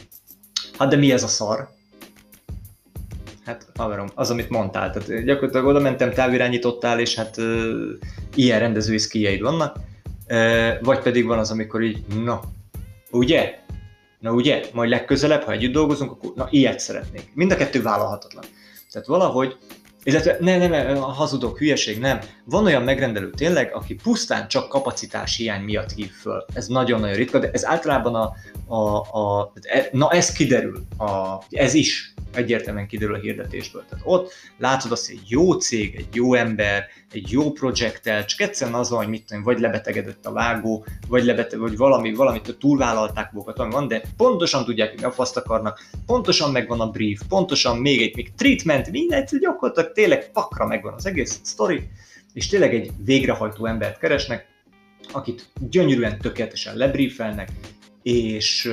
hát 0.78 0.88
de 0.88 0.96
mi 0.96 1.12
ez 1.12 1.22
a 1.22 1.28
szar? 1.28 1.68
Hát 3.44 3.66
haverom, 3.74 4.08
az, 4.14 4.30
amit 4.30 4.48
mondtál, 4.48 4.90
tehát 4.90 5.24
gyakorlatilag 5.24 5.66
oda 5.66 5.80
mentem, 5.80 6.12
távirányítottál, 6.12 7.00
és 7.00 7.14
hát 7.14 7.36
uh, 7.36 7.44
ilyen 8.34 8.58
rendezői 8.58 8.98
szkijeid 8.98 9.40
vannak, 9.40 9.76
uh, 10.28 10.82
vagy 10.82 10.98
pedig 10.98 11.26
van 11.26 11.38
az, 11.38 11.50
amikor 11.50 11.82
így, 11.82 12.04
na, 12.24 12.40
ugye? 13.10 13.58
Na 14.18 14.32
ugye, 14.32 14.62
majd 14.72 14.90
legközelebb, 14.90 15.42
ha 15.42 15.52
együtt 15.52 15.72
dolgozunk, 15.72 16.10
akkor 16.10 16.32
na 16.34 16.48
ilyet 16.50 16.80
szeretnék. 16.80 17.30
Mind 17.34 17.52
a 17.52 17.56
kettő 17.56 17.82
vállalhatatlan. 17.82 18.44
Tehát 18.90 19.08
valahogy 19.08 19.56
illetve 20.02 20.36
ne, 20.40 20.68
nem, 20.68 20.96
hazudok, 20.96 21.58
hülyeség, 21.58 21.98
nem. 21.98 22.18
Van 22.44 22.64
olyan 22.64 22.82
megrendelő 22.82 23.30
tényleg, 23.30 23.74
aki 23.74 23.94
pusztán 23.94 24.48
csak 24.48 24.68
kapacitás 24.68 25.36
hiány 25.36 25.62
miatt 25.62 25.92
hív 25.92 26.10
föl. 26.10 26.44
Ez 26.54 26.66
nagyon-nagyon 26.66 27.16
ritka, 27.16 27.38
de 27.38 27.50
ez 27.52 27.66
általában 27.66 28.14
a, 28.14 28.32
a, 28.74 28.98
a 28.98 29.52
e, 29.62 29.88
na 29.92 30.10
ez 30.10 30.32
kiderül, 30.32 30.86
a, 30.98 31.38
ez 31.50 31.74
is 31.74 32.14
egyértelműen 32.34 32.86
kiderül 32.86 33.14
a 33.14 33.18
hirdetésből. 33.18 33.84
Tehát 33.88 34.04
ott 34.06 34.32
látod 34.58 34.92
azt, 34.92 35.06
hogy 35.06 35.16
egy 35.22 35.30
jó 35.30 35.52
cég, 35.52 35.94
egy 35.94 36.14
jó 36.14 36.34
ember, 36.34 36.86
egy 37.12 37.30
jó 37.30 37.52
projekttel, 37.52 38.24
csak 38.24 38.40
egyszerűen 38.40 38.78
az 38.78 38.90
van, 38.90 38.98
hogy 38.98 39.08
mit 39.08 39.24
tudom, 39.26 39.42
vagy 39.42 39.60
lebetegedett 39.60 40.26
a 40.26 40.32
vágó, 40.32 40.84
vagy, 41.08 41.24
lebete, 41.24 41.56
vagy 41.56 41.76
valami, 41.76 42.14
valamit 42.14 42.56
túlvállalták 42.58 43.32
magukat, 43.32 43.58
ami 43.58 43.72
van, 43.72 43.88
de 43.88 44.02
pontosan 44.16 44.64
tudják, 44.64 45.00
hogy 45.00 45.12
azt 45.16 45.36
akarnak, 45.36 45.80
pontosan 46.06 46.50
megvan 46.50 46.80
a 46.80 46.90
brief, 46.90 47.20
pontosan 47.28 47.78
még 47.78 48.02
egy 48.02 48.16
még 48.16 48.32
treatment, 48.34 48.90
mindent, 48.90 49.38
gyakorlatilag 49.38 49.92
tényleg 49.92 50.30
pakra 50.30 50.66
megvan 50.66 50.92
az 50.92 51.06
egész 51.06 51.40
sztori, 51.42 51.88
és 52.32 52.46
tényleg 52.46 52.74
egy 52.74 52.90
végrehajtó 53.04 53.66
embert 53.66 53.98
keresnek, 53.98 54.46
akit 55.12 55.48
gyönyörűen, 55.70 56.18
tökéletesen 56.18 56.76
lebriefelnek, 56.76 57.48
és 58.02 58.72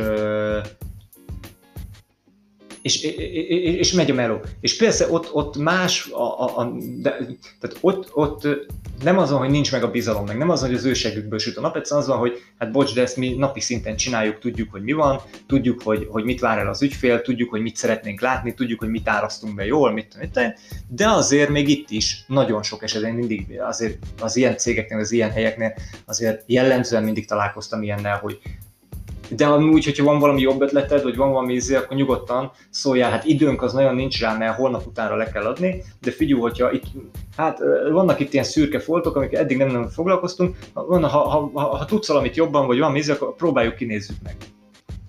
és, 2.88 3.02
és, 3.02 3.76
és 3.76 3.91
megy 3.91 4.12
a 4.12 4.13
meló. 4.13 4.39
És 4.60 4.78
persze 4.78 5.12
ott, 5.12 5.34
ott 5.34 5.58
más, 5.58 6.08
a, 6.08 6.43
a, 6.43 6.58
a, 6.58 6.71
de, 6.97 7.10
tehát 7.60 7.78
ott, 7.82 8.10
ott 8.13 8.47
nem 9.04 9.17
azon, 9.17 9.39
hogy 9.39 9.50
nincs 9.50 9.71
meg 9.71 9.84
a 9.84 9.91
bizalom, 9.91 10.26
meg 10.26 10.38
nem 10.38 10.50
azon, 10.50 10.67
hogy 10.67 10.78
az 10.78 10.86
ősegükből 10.86 11.39
süt 11.39 11.58
a 11.58 11.62
nap, 11.62 11.76
egyszerűen 11.76 12.02
az 12.02 12.10
van, 12.12 12.19
hogy 12.19 12.41
hát 12.60 12.71
bocs, 12.71 12.93
de 12.93 13.02
ezt 13.02 13.17
mi 13.17 13.36
napi 13.36 13.60
szinten 13.60 13.95
csináljuk, 13.95 14.39
tudjuk, 14.39 14.71
hogy 14.71 14.82
mi 14.82 14.91
van, 14.91 15.21
tudjuk, 15.47 15.82
hogy, 15.82 16.08
hogy 16.10 16.23
mit 16.23 16.39
vár 16.39 16.58
el 16.58 16.67
az 16.67 16.82
ügyfél, 16.82 17.21
tudjuk, 17.21 17.50
hogy 17.50 17.62
mit 17.62 17.76
szeretnénk 17.76 18.21
látni, 18.21 18.54
tudjuk, 18.54 18.80
hogy 18.80 18.89
mit 18.89 19.10
árasztunk 19.10 19.56
be 19.56 19.65
jól, 19.65 19.91
mit, 19.91 20.17
mit, 20.19 20.39
de 20.88 21.10
azért 21.10 21.50
még 21.50 21.69
itt 21.69 21.89
is 21.89 22.23
nagyon 22.28 22.63
sok 22.63 22.84
esetben 22.84 23.13
mindig 23.13 23.60
azért 23.60 23.97
az 24.19 24.36
ilyen 24.36 24.58
cégeknél, 24.58 25.00
az 25.00 25.12
ilyen 25.12 25.32
helyeknél 25.32 25.73
azért 26.06 26.43
jellemzően 26.45 27.04
mindig 27.04 27.28
találkoztam 27.28 27.84
ilyennel, 27.84 28.17
hogy 28.17 28.39
de 29.29 29.45
amúgy, 29.45 29.85
hogyha 29.85 30.03
van 30.03 30.19
valami 30.19 30.41
jobb 30.41 30.61
ötleted, 30.61 31.03
vagy 31.03 31.15
van 31.15 31.31
valami 31.31 31.53
izé, 31.53 31.75
akkor 31.75 31.97
nyugodtan 31.97 32.51
szóljál, 32.69 33.11
hát 33.11 33.25
időnk 33.25 33.61
az 33.61 33.73
nagyon 33.73 33.95
nincs 33.95 34.19
rá, 34.19 34.37
mert 34.37 34.55
holnap 34.55 34.85
utánra 34.85 35.15
le 35.15 35.29
kell 35.31 35.45
adni, 35.45 35.83
de 36.01 36.11
figyelj, 36.11 36.41
hogyha 36.41 36.71
itt, 36.71 36.83
hát 37.37 37.59
vannak 37.91 38.19
itt 38.19 38.33
ilyen 38.33 38.45
szürke 38.45 38.79
foltok, 38.79 39.15
amik 39.15 39.33
eddig 39.33 39.57
nem, 39.57 39.67
nem 39.67 39.87
foglalkoztunk, 39.87 40.57
ha, 40.73 41.07
ha, 41.07 41.49
ha, 41.53 41.59
ha, 41.59 41.85
tudsz 41.85 42.07
valamit 42.07 42.35
jobban, 42.35 42.67
vagy 42.67 42.79
van 42.79 42.95
izé, 42.95 43.11
akkor 43.11 43.35
próbáljuk 43.35 43.75
kinézzük 43.75 44.17
meg. 44.23 44.35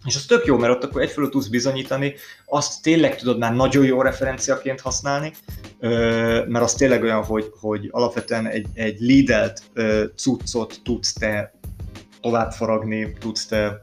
És 0.04 0.16
az 0.16 0.24
tök 0.24 0.46
jó, 0.46 0.57
mert 0.57 0.72
ott 0.72 0.85
akkor 0.85 1.02
egyfelől 1.02 1.31
tudsz 1.31 1.46
bizonyítani, 1.46 2.14
azt 2.46 2.83
tényleg 2.83 3.16
tudod 3.16 3.38
már 3.38 3.54
nagyon 3.54 3.85
jó 3.85 4.02
referenciaként 4.02 4.81
használni, 4.81 5.33
mert 6.46 6.61
az 6.61 6.74
tényleg 6.74 7.02
olyan, 7.02 7.24
hogy, 7.24 7.52
hogy 7.61 7.88
alapvetően 7.90 8.46
egy, 8.46 8.66
egy 8.74 8.96
leadelt 9.00 9.62
cuccot 10.16 10.81
tudsz 10.85 11.12
te 11.12 11.52
tovább 12.20 12.52
faragni, 12.52 13.12
tudsz 13.20 13.46
te 13.46 13.81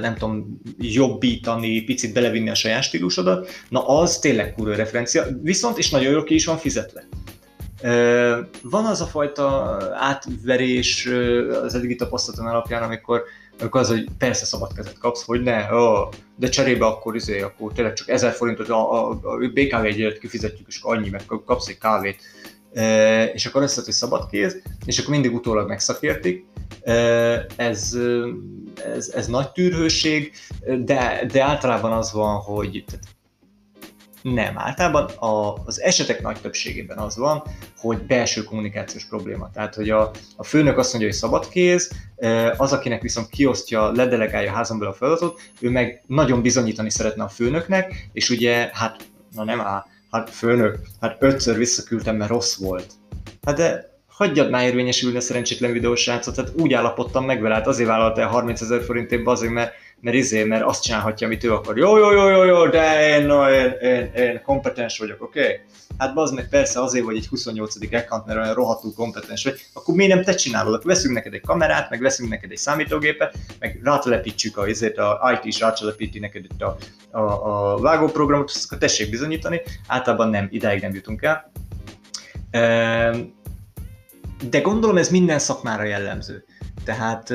nem 0.00 0.14
tudom, 0.18 0.60
jobbítani, 0.78 1.82
picit 1.82 2.12
belevinni 2.12 2.50
a 2.50 2.54
saját 2.54 2.82
stílusodat, 2.82 3.48
na 3.68 3.86
az 3.86 4.18
tényleg 4.18 4.54
kurva 4.54 4.74
referencia, 4.74 5.24
viszont 5.42 5.78
és 5.78 5.90
nagyon 5.90 6.12
jól 6.12 6.24
ki 6.24 6.34
is 6.34 6.46
van 6.46 6.58
fizetve. 6.58 7.04
Van 8.62 8.84
az 8.84 9.00
a 9.00 9.06
fajta 9.06 9.78
átverés 9.94 11.08
az 11.62 11.74
eddigi 11.74 11.94
tapasztalatom 11.94 12.46
alapján, 12.46 12.82
amikor, 12.82 13.22
amikor 13.60 13.80
az, 13.80 13.88
hogy 13.88 14.08
persze 14.18 14.44
szabad 14.44 14.72
kezet 14.72 14.98
kapsz, 14.98 15.24
hogy 15.24 15.42
ne, 15.42 15.72
oh, 15.72 16.08
de 16.36 16.48
cserébe 16.48 16.86
akkor, 16.86 17.14
izé, 17.14 17.40
akkor 17.40 17.72
tényleg 17.72 17.92
csak 17.92 18.08
1000 18.08 18.32
forintot 18.32 18.68
a, 18.68 18.92
a, 18.92 19.10
a 19.10 19.36
BKV 19.54 19.84
egyet 19.84 20.18
kifizetjük, 20.18 20.68
és 20.68 20.78
annyi, 20.82 21.08
meg 21.08 21.22
kapsz 21.44 21.68
egy 21.68 21.78
kávét, 21.78 22.20
és 23.32 23.46
akkor 23.46 23.62
összet, 23.62 23.84
hogy 23.84 23.94
szabad 23.94 24.28
kéz, 24.30 24.62
és 24.84 24.98
akkor 24.98 25.10
mindig 25.10 25.34
utólag 25.34 25.68
megszakértik, 25.68 26.44
ez, 27.56 27.98
ez, 28.94 29.08
ez 29.14 29.26
nagy 29.26 29.52
tűrhőség, 29.52 30.32
de, 30.84 31.26
de 31.32 31.42
általában 31.42 31.92
az 31.92 32.12
van, 32.12 32.36
hogy 32.36 32.84
tehát 32.86 33.04
nem, 34.34 34.58
általában 34.58 35.04
a, 35.04 35.54
az 35.64 35.80
esetek 35.80 36.22
nagy 36.22 36.40
többségében 36.40 36.98
az 36.98 37.16
van, 37.16 37.42
hogy 37.76 38.06
belső 38.06 38.42
kommunikációs 38.42 39.04
probléma. 39.04 39.50
Tehát, 39.50 39.74
hogy 39.74 39.90
a, 39.90 40.10
a 40.36 40.44
főnök 40.44 40.78
azt 40.78 40.90
mondja, 40.90 41.10
hogy 41.10 41.18
szabad 41.18 41.48
kéz, 41.48 41.92
az, 42.56 42.72
akinek 42.72 43.02
viszont 43.02 43.28
kiosztja, 43.28 43.90
ledelegálja 43.92 44.52
házon 44.52 44.78
belül 44.78 44.92
a 44.92 44.96
feladatot, 44.96 45.40
ő 45.60 45.70
meg 45.70 46.02
nagyon 46.06 46.42
bizonyítani 46.42 46.90
szeretne 46.90 47.24
a 47.24 47.28
főnöknek, 47.28 48.08
és 48.12 48.30
ugye, 48.30 48.70
hát, 48.72 49.08
na 49.34 49.44
nem 49.44 49.60
áll, 49.60 49.84
hát 50.10 50.30
főnök, 50.30 50.78
hát 51.00 51.16
ötször 51.18 51.56
visszaküldtem, 51.56 52.16
mert 52.16 52.30
rossz 52.30 52.56
volt. 52.56 52.92
Hát 53.42 53.56
de 53.56 53.95
hagyjad 54.16 54.50
már 54.50 54.66
érvényesülni 54.66 55.16
a 55.16 55.20
szerencsétlen 55.20 55.72
videós 55.72 56.00
srácot, 56.00 56.34
tehát 56.34 56.52
úgy 56.56 56.72
állapodtam 56.72 57.24
meg 57.24 57.40
vele, 57.40 57.54
hát 57.54 57.66
azért 57.66 57.88
vállalta 57.88 58.20
el 58.20 58.26
30 58.26 58.60
ezer 58.60 58.82
forintért 58.82 59.26
azért, 59.26 59.52
mert, 59.52 59.72
mert 60.00 60.16
izé, 60.16 60.44
mert 60.44 60.64
azt 60.64 60.82
csinálhatja, 60.82 61.26
amit 61.26 61.44
ő 61.44 61.52
akar. 61.52 61.78
Jó, 61.78 61.98
jó, 61.98 62.12
jó, 62.12 62.28
jó, 62.28 62.44
jó, 62.44 62.66
de 62.66 63.08
én, 63.08 63.26
no, 63.26 63.50
én, 63.50 63.70
én, 63.80 64.12
én 64.14 64.42
kompetens 64.44 64.98
vagyok, 64.98 65.22
oké? 65.22 65.40
Okay? 65.40 65.60
Hát 65.98 66.14
bazd 66.14 66.34
meg 66.34 66.48
persze 66.48 66.82
azért 66.82 67.04
vagy 67.04 67.16
egy 67.16 67.26
28. 67.26 67.74
account, 67.92 68.26
mert 68.26 68.38
olyan 68.38 68.54
rohadtul 68.54 68.92
kompetens 68.94 69.44
vagy, 69.44 69.60
akkor 69.72 69.94
miért 69.94 70.14
nem 70.14 70.24
te 70.24 70.34
csinálod? 70.34 70.74
Akkor 70.74 70.86
veszünk 70.86 71.14
neked 71.14 71.34
egy 71.34 71.40
kamerát, 71.40 71.90
meg 71.90 72.00
veszünk 72.00 72.28
neked 72.28 72.50
egy 72.50 72.56
számítógépet, 72.56 73.34
meg 73.58 73.80
rátelepítsük 73.82 74.56
a, 74.56 74.66
ezért 74.66 74.98
a 74.98 75.30
IT 75.34 75.44
is 75.44 75.60
rátelepíti 75.60 76.18
neked 76.18 76.44
itt 76.44 76.62
a, 76.62 76.76
a, 77.10 77.20
a 77.20 77.78
vágóprogramot, 77.78 78.52
akkor 78.64 78.78
tessék 78.78 79.10
bizonyítani. 79.10 79.60
Általában 79.86 80.28
nem, 80.28 80.48
idáig 80.50 80.80
nem 80.80 80.94
jutunk 80.94 81.22
el. 81.22 81.52
Ehm, 82.50 83.20
de 84.50 84.60
gondolom 84.60 84.96
ez 84.96 85.08
minden 85.08 85.38
szakmára 85.38 85.84
jellemző. 85.84 86.44
Tehát 86.84 87.30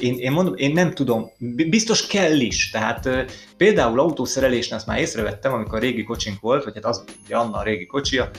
én, 0.00 0.18
én 0.18 0.32
mondom, 0.32 0.54
én 0.56 0.72
nem 0.72 0.94
tudom, 0.94 1.30
biztos 1.68 2.06
kell 2.06 2.40
is. 2.40 2.70
Tehát 2.70 3.08
például 3.56 4.00
autószerelésnél 4.00 4.76
azt 4.76 4.86
már 4.86 4.98
észrevettem, 4.98 5.52
amikor 5.52 5.78
a 5.78 5.80
régi 5.80 6.02
kocsink 6.02 6.40
volt, 6.40 6.64
vagy 6.64 6.74
hát 6.74 6.84
az 6.84 7.04
ugye 7.24 7.36
Anna 7.36 7.56
a 7.56 7.62
régi 7.62 7.86
kocsia, 7.86 8.30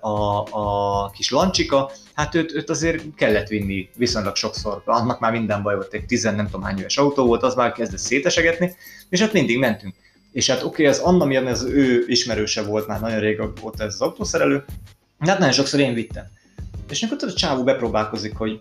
a, 0.00 0.38
a 0.50 1.10
kis 1.10 1.30
lancsika, 1.30 1.90
hát 2.14 2.34
őt, 2.34 2.52
őt 2.52 2.70
azért 2.70 3.14
kellett 3.14 3.48
vinni 3.48 3.88
viszonylag 3.96 4.36
sokszor. 4.36 4.82
Annak 4.84 5.20
már 5.20 5.32
minden 5.32 5.62
baj 5.62 5.74
volt, 5.74 5.92
egy 5.92 6.04
tizen 6.04 6.34
nem 6.34 6.44
tudom 6.44 6.62
hány 6.62 6.78
éves 6.78 6.98
autó 6.98 7.26
volt, 7.26 7.42
az 7.42 7.54
már 7.54 7.72
kezdett 7.72 7.98
szétesegetni, 7.98 8.74
és 9.08 9.20
hát 9.20 9.32
mindig 9.32 9.58
mentünk. 9.58 9.94
És 10.32 10.50
hát 10.50 10.62
oké, 10.62 10.66
okay, 10.66 10.86
az 10.86 10.98
Anna 10.98 11.24
miatt 11.24 11.46
ez 11.46 11.62
ő 11.62 12.04
ismerőse 12.06 12.62
volt 12.62 12.86
már 12.86 13.00
nagyon 13.00 13.20
rég 13.20 13.40
volt 13.60 13.80
ez 13.80 13.94
az 13.94 14.00
autószerelő, 14.00 14.64
de 15.18 15.30
hát 15.30 15.38
nagyon 15.38 15.54
sokszor 15.54 15.80
én 15.80 15.94
vittem. 15.94 16.24
És 16.90 17.02
akkor 17.02 17.16
a 17.20 17.32
csávó 17.32 17.64
bepróbálkozik, 17.64 18.36
hogy 18.36 18.58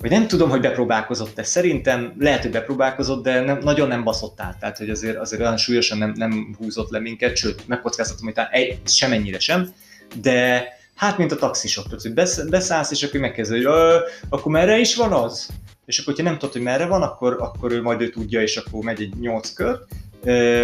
vagy 0.00 0.10
nem 0.10 0.26
tudom, 0.26 0.50
hogy 0.50 0.60
bepróbálkozott-e. 0.60 1.42
Szerintem 1.42 2.14
lehet, 2.18 2.42
hogy 2.42 2.50
bepróbálkozott, 2.50 3.22
de 3.22 3.40
nem, 3.40 3.58
nagyon 3.62 3.88
nem 3.88 4.04
baszott 4.04 4.40
át. 4.40 4.58
Tehát, 4.58 4.78
hogy 4.78 4.90
azért, 4.90 5.16
azért 5.16 5.40
olyan 5.40 5.56
súlyosan 5.56 5.98
nem, 5.98 6.12
nem 6.16 6.56
húzott 6.58 6.90
le 6.90 6.98
minket, 6.98 7.36
sőt, 7.36 7.68
megkockáztatom, 7.68 8.24
hogy 8.24 8.34
talán 8.34 8.50
egy, 8.50 8.78
semennyire 8.84 9.38
sem. 9.38 9.74
De 10.20 10.68
hát, 10.94 11.18
mint 11.18 11.32
a 11.32 11.36
taxisok, 11.36 11.84
tudod, 11.84 12.00
hogy 12.00 12.14
besz, 12.14 12.42
beszállsz, 12.42 12.90
és 12.90 13.02
akkor 13.02 13.20
megkezdő, 13.20 13.62
hogy 13.62 14.02
akkor 14.28 14.52
merre 14.52 14.78
is 14.78 14.96
van 14.96 15.12
az? 15.12 15.48
És 15.86 15.98
akkor, 15.98 16.14
hogyha 16.14 16.30
nem 16.30 16.38
tudod, 16.38 16.54
hogy 16.54 16.64
merre 16.64 16.86
van, 16.86 17.02
akkor, 17.02 17.36
akkor 17.40 17.72
ő 17.72 17.82
majd 17.82 18.00
ő 18.00 18.08
tudja, 18.10 18.42
és 18.42 18.56
akkor 18.56 18.82
megy 18.82 19.00
egy 19.00 19.14
nyolc 19.20 19.52
kört, 19.52 19.86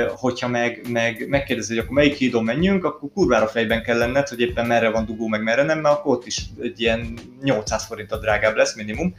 hogyha 0.09 0.49
meg, 0.49 0.87
meg 0.89 1.27
megkérdezi, 1.29 1.75
hogy 1.75 1.83
akkor 1.83 1.97
melyik 1.97 2.15
hídon 2.15 2.45
menjünk, 2.45 2.85
akkor 2.85 3.11
kurvára 3.15 3.47
fejben 3.47 3.83
kell 3.83 3.99
lenned, 3.99 4.29
hogy 4.29 4.41
éppen 4.41 4.67
merre 4.67 4.91
van 4.91 5.05
dugó, 5.05 5.27
meg 5.27 5.43
merre 5.43 5.63
nem, 5.63 5.81
mert 5.81 5.95
akkor 5.95 6.17
ott 6.17 6.27
is 6.27 6.45
egy 6.61 6.81
ilyen 6.81 7.19
800 7.43 7.85
forint 7.85 8.13
a 8.13 8.19
drágább 8.19 8.57
lesz 8.57 8.77
minimum 8.77 9.15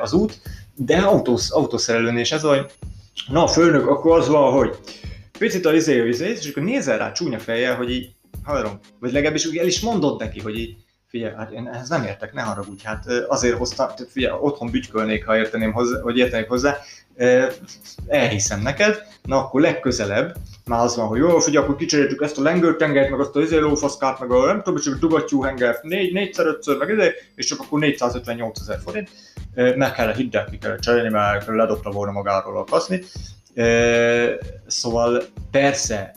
az 0.00 0.12
út, 0.12 0.40
de 0.74 0.96
autós, 0.96 1.50
autószerelőnél 1.50 2.20
is 2.20 2.32
ez 2.32 2.42
hogy 2.42 2.66
na 3.28 3.46
főnök, 3.46 3.86
akkor 3.86 4.18
az 4.18 4.28
van, 4.28 4.52
hogy 4.52 4.76
picit 5.38 5.66
a 5.66 5.74
izé, 5.74 6.08
izé, 6.08 6.28
és 6.28 6.48
akkor 6.48 6.62
nézel 6.62 6.98
rá 6.98 7.12
csúnya 7.12 7.38
fejjel, 7.38 7.76
hogy 7.76 7.90
így, 7.90 8.10
haverom, 8.42 8.78
vagy 9.00 9.12
legalábbis 9.12 9.46
úgy 9.46 9.56
el 9.56 9.66
is 9.66 9.80
mondod 9.80 10.20
neki, 10.20 10.40
hogy 10.40 10.58
így, 10.58 10.76
Figyelj, 11.08 11.34
hát 11.34 11.50
én 11.50 11.68
ehhez 11.72 11.88
nem 11.88 12.02
értek, 12.02 12.32
ne 12.32 12.42
haragudj, 12.42 12.84
hát 12.84 13.06
azért 13.28 13.56
hoztam, 13.56 13.88
figyelj, 14.08 14.38
otthon 14.40 14.70
bütykölnék, 14.70 15.26
ha 15.26 15.36
érteném 15.36 15.72
hozzá, 15.72 16.00
vagy 16.00 16.18
értenék 16.18 16.48
hozzá, 16.48 16.76
elhiszem 18.06 18.60
neked, 18.60 19.06
na 19.22 19.38
akkor 19.38 19.60
legközelebb 19.60 20.36
már 20.64 20.80
az 20.80 20.96
van, 20.96 21.06
hogy 21.06 21.18
jó, 21.18 21.38
figyelj, 21.38 21.64
akkor 21.64 21.76
kicseréltük 21.76 22.22
ezt 22.22 22.38
a 22.38 22.42
lengőtengert, 22.42 23.10
meg 23.10 23.20
azt 23.20 23.36
a 23.36 23.40
izé 23.40 23.58
meg 23.58 24.30
a 24.30 24.46
nem 24.46 24.62
tudom, 24.62 24.80
csak 24.80 24.98
dugattyú 24.98 25.42
hengert, 25.42 25.82
négy, 25.82 26.12
négyszer, 26.12 26.46
ötször, 26.46 26.78
meg 26.78 26.88
ide, 26.88 27.12
és 27.34 27.46
csak 27.46 27.60
akkor 27.60 27.78
458 27.78 28.60
ezer 28.60 28.78
forint. 28.84 29.10
Meg 29.54 29.92
kell, 29.92 30.14
hidd 30.14 30.36
el, 30.36 30.44
ki 30.44 30.58
kell 30.58 30.78
cserélni, 30.78 31.08
mert 31.08 31.46
ledobta 31.46 31.90
volna 31.90 32.12
magáról 32.12 32.58
a 32.58 32.64
kaszni. 32.64 33.02
Szóval 34.66 35.22
persze, 35.50 36.12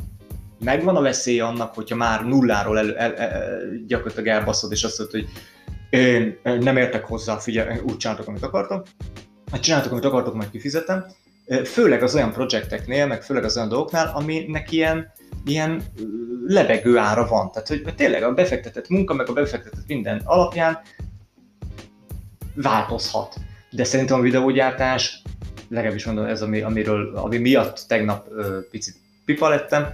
megvan 0.59 0.95
a 0.95 1.01
veszélye 1.01 1.45
annak, 1.45 1.73
hogyha 1.73 1.95
már 1.95 2.25
nulláról 2.25 2.77
el, 2.77 2.97
el, 2.97 3.15
el, 3.15 3.61
gyakorlatilag 3.87 4.27
elbaszod, 4.27 4.71
és 4.71 4.83
azt 4.83 4.97
mondod, 4.97 5.21
hogy 5.21 5.29
én 5.89 6.39
nem 6.43 6.77
értek 6.77 7.05
hozzá, 7.05 7.37
figyelj, 7.37 7.79
úgy 7.83 7.97
csináltok, 7.97 8.27
amit 8.27 8.43
akartam, 8.43 8.81
hát 9.51 9.61
csináltok, 9.61 9.91
amit 9.91 10.05
akartok, 10.05 10.33
majd 10.33 10.49
kifizetem. 10.49 11.05
Főleg 11.63 12.03
az 12.03 12.15
olyan 12.15 12.31
projekteknél, 12.31 13.07
meg 13.07 13.23
főleg 13.23 13.43
az 13.43 13.55
olyan 13.57 13.69
dolgoknál, 13.69 14.11
aminek 14.15 14.71
ilyen, 14.71 15.11
ilyen 15.45 15.81
lebegő 16.47 16.97
ára 16.97 17.27
van. 17.27 17.51
Tehát, 17.51 17.67
hogy 17.67 17.93
tényleg 17.95 18.23
a 18.23 18.33
befektetett 18.33 18.89
munka, 18.89 19.13
meg 19.13 19.29
a 19.29 19.33
befektetett 19.33 19.87
minden 19.87 20.21
alapján 20.23 20.79
változhat. 22.55 23.35
De 23.71 23.83
szerintem 23.83 24.19
a 24.19 24.21
videógyártás, 24.21 25.21
legalábbis 25.69 26.05
mondom, 26.05 26.25
ez 26.25 26.41
ami, 26.41 26.61
amiről, 26.61 27.15
ami 27.15 27.37
miatt 27.37 27.85
tegnap 27.87 28.27
ö, 28.31 28.59
picit 28.71 28.95
pipa 29.25 29.49
lettem, 29.49 29.87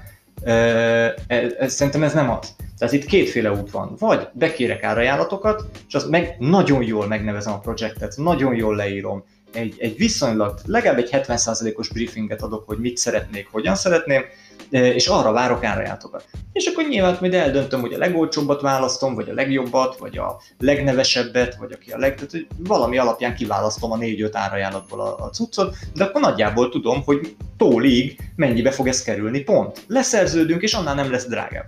ez, 1.58 1.74
szerintem 1.74 2.04
ez 2.04 2.14
nem 2.14 2.30
az. 2.30 2.56
Tehát 2.78 2.94
itt 2.94 3.06
kétféle 3.06 3.52
út 3.52 3.72
van. 3.72 3.96
Vagy 4.00 4.28
bekérek 4.34 4.84
árajánlatokat, 4.84 5.66
és 5.88 5.94
azt 5.94 6.10
meg 6.10 6.36
nagyon 6.40 6.84
jól 6.84 7.08
megnevezem 7.08 7.54
a 7.54 7.60
projektet, 7.60 8.18
nagyon 8.18 8.56
jól 8.56 8.76
leírom, 8.76 9.24
egy, 9.56 9.76
egy 9.78 9.98
viszonylag, 9.98 10.60
legalább 10.66 10.98
egy 10.98 11.10
70%-os 11.12 11.90
briefinget 11.90 12.42
adok, 12.42 12.64
hogy 12.66 12.78
mit 12.78 12.98
szeretnék, 12.98 13.48
hogyan 13.52 13.76
szeretném, 13.76 14.24
e, 14.72 14.94
és 14.94 15.08
arra 15.08 15.32
várok 15.32 15.64
árajánlatokat. 15.64 16.26
És 16.52 16.66
akkor 16.66 16.88
nyilván 16.88 17.18
majd 17.20 17.34
eldöntöm, 17.34 17.82
hogy 17.82 17.94
a 17.94 17.98
legolcsóbbat 17.98 18.62
választom, 18.62 19.16
vagy 19.16 19.30
a 19.30 19.34
legjobbat, 19.34 19.98
vagy 19.98 20.18
a 20.18 20.42
legnevesebbet, 20.60 21.56
vagy 21.56 21.72
aki 21.72 21.92
a 21.92 21.98
leg... 21.98 22.16
Tehát, 22.16 22.32
hogy 22.32 22.48
valami 22.58 22.98
alapján 22.98 23.36
kiválasztom 23.36 23.92
a 23.92 23.98
4-5 23.98 24.30
árajánlatból 24.32 25.02
a, 25.02 25.16
a 25.26 25.30
cuccot, 25.30 25.76
de 25.94 26.04
akkor 26.04 26.22
nagyjából 26.22 26.70
tudom, 26.70 27.04
hogy 27.04 27.36
tólig 27.58 28.20
mennyibe 28.36 28.72
fog 28.72 28.88
ez 28.88 29.04
kerülni, 29.04 29.40
pont. 29.40 29.86
Leszerződünk, 29.88 30.62
és 30.62 30.74
annál 30.74 30.96
nem 30.96 31.12
lesz 31.12 31.28
drágább. 31.28 31.66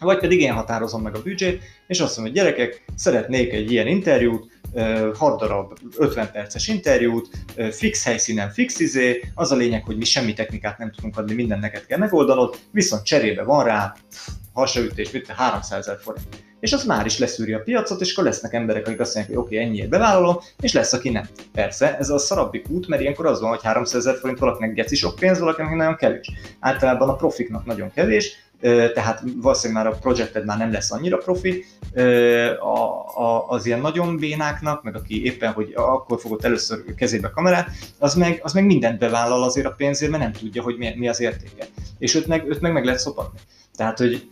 Vagy 0.00 0.18
pedig 0.18 0.40
én 0.40 0.52
határozom 0.52 1.02
meg 1.02 1.16
a 1.16 1.22
büdzsét, 1.22 1.62
és 1.86 2.00
azt 2.00 2.16
mondom, 2.16 2.34
hogy 2.34 2.42
gyerekek, 2.42 2.84
szeretnék 2.96 3.52
egy 3.52 3.72
ilyen 3.72 3.86
interjút, 3.86 4.52
6 5.14 5.40
darab 5.40 5.78
50 5.96 6.30
perces 6.32 6.68
interjút, 6.68 7.28
fix 7.70 8.04
helyszínen, 8.04 8.50
fix 8.50 8.80
izé, 8.80 9.20
az 9.34 9.50
a 9.50 9.56
lényeg, 9.56 9.84
hogy 9.84 9.96
mi 9.96 10.04
semmi 10.04 10.32
technikát 10.32 10.78
nem 10.78 10.92
tudunk 10.92 11.16
adni, 11.16 11.34
minden 11.34 11.58
neked 11.58 11.86
kell 11.86 11.98
megoldanod, 11.98 12.56
viszont 12.70 13.04
cserébe 13.04 13.42
van 13.42 13.64
rá 13.64 13.94
hasaütés, 14.52 15.10
mint 15.10 15.26
300 15.26 15.78
ezer 15.78 15.98
forint. 16.00 16.26
És 16.64 16.72
az 16.72 16.84
már 16.84 17.06
is 17.06 17.18
leszűri 17.18 17.52
a 17.52 17.62
piacot, 17.62 18.00
és 18.00 18.12
akkor 18.12 18.24
lesznek 18.24 18.52
emberek, 18.52 18.86
akik 18.86 19.00
azt 19.00 19.14
mondják, 19.14 19.36
hogy 19.36 19.46
oké, 19.46 19.56
okay, 19.56 19.68
ennyiért 19.68 19.88
bevállalom, 19.88 20.38
és 20.60 20.72
lesz, 20.72 20.92
aki 20.92 21.10
nem. 21.10 21.28
Persze, 21.52 21.96
ez 21.98 22.10
a 22.10 22.18
szarabbik 22.18 22.68
út, 22.68 22.88
mert 22.88 23.02
ilyenkor 23.02 23.26
az 23.26 23.40
van, 23.40 23.50
hogy 23.50 23.62
300 23.62 24.06
ezer 24.06 24.18
forint 24.20 24.38
valakinek 24.38 24.74
geci 24.74 24.96
sok 24.96 25.14
pénz, 25.14 25.38
valakinek 25.38 25.74
nagyon 25.74 25.96
kevés. 25.96 26.30
Általában 26.60 27.08
a 27.08 27.14
profiknak 27.14 27.64
nagyon 27.64 27.90
kevés, 27.94 28.36
tehát 28.94 29.22
valószínűleg 29.36 29.82
már 29.84 29.92
a 29.92 29.96
projekted 29.96 30.44
már 30.44 30.58
nem 30.58 30.72
lesz 30.72 30.92
annyira 30.92 31.16
profi, 31.16 31.64
az 33.48 33.66
ilyen 33.66 33.80
nagyon 33.80 34.16
bénáknak, 34.16 34.82
meg 34.82 34.96
aki 34.96 35.24
éppen, 35.24 35.52
hogy 35.52 35.72
akkor 35.74 36.20
fogott 36.20 36.44
először 36.44 36.94
kezébe 36.96 37.30
kamerát, 37.30 37.70
az 37.98 38.14
meg, 38.14 38.40
az 38.42 38.52
meg 38.52 38.64
mindent 38.64 38.98
bevállal 38.98 39.42
azért 39.42 39.66
a 39.66 39.74
pénzért, 39.76 40.10
mert 40.10 40.22
nem 40.22 40.32
tudja, 40.32 40.62
hogy 40.62 40.76
mi, 40.76 40.94
mi 40.96 41.08
az 41.08 41.20
értéke. 41.20 41.66
És 41.98 42.14
őt 42.14 42.26
meg, 42.26 42.48
őt 42.48 42.60
meg 42.60 42.72
meg 42.72 42.84
lehet 42.84 43.00
szopatni. 43.00 43.38
Tehát, 43.76 43.98
hogy 43.98 44.28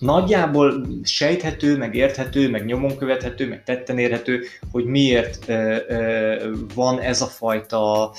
nagyjából 0.00 0.86
sejthető, 1.04 1.76
meg 1.76 1.94
érthető, 1.94 2.50
meg 2.50 2.64
nyomon 2.64 2.96
követhető, 2.96 3.48
meg 3.48 3.64
tetten 3.64 3.98
érhető, 3.98 4.42
hogy 4.70 4.84
miért 4.84 5.48
ö, 5.48 5.76
ö, 5.88 6.52
van 6.74 7.00
ez 7.00 7.20
a 7.20 7.26
fajta 7.26 8.12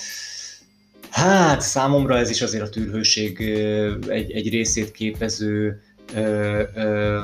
Hát 1.12 1.62
számomra 1.62 2.17
ez 2.17 2.30
is 2.30 2.41
azért 2.41 2.63
a 2.63 2.70
tűrhőség 2.70 3.39
egy, 4.08 4.32
egy 4.32 4.50
részét 4.50 4.91
képező 4.91 5.82
ö, 6.13 6.62
ö, 6.76 7.20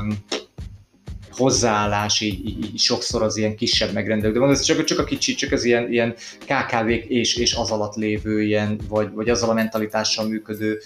hozzáállás 1.32 2.22
így, 2.22 2.48
így, 2.48 2.78
sokszor 2.80 3.24
az 3.24 3.38
ilyen 3.38 3.56
kisebb 3.56 3.94
megrendelők, 3.94 4.34
de 4.34 4.40
van 4.40 4.50
ez 4.50 4.62
csak, 4.62 4.84
csak 4.84 5.00
a 5.00 5.04
kicsi, 5.04 5.36
csak 5.36 5.52
az 5.52 5.64
ilyen, 5.64 5.92
ilyen 5.92 6.16
KKV-k 6.40 7.06
és, 7.08 7.36
és 7.36 7.54
az 7.54 7.72
alatt 7.72 7.96
lévő 7.96 8.44
ilyen, 8.44 8.80
vagy, 8.88 9.12
vagy 9.12 9.30
azzal 9.30 9.50
a 9.50 9.54
mentalitással 9.54 10.28
működő 10.28 10.80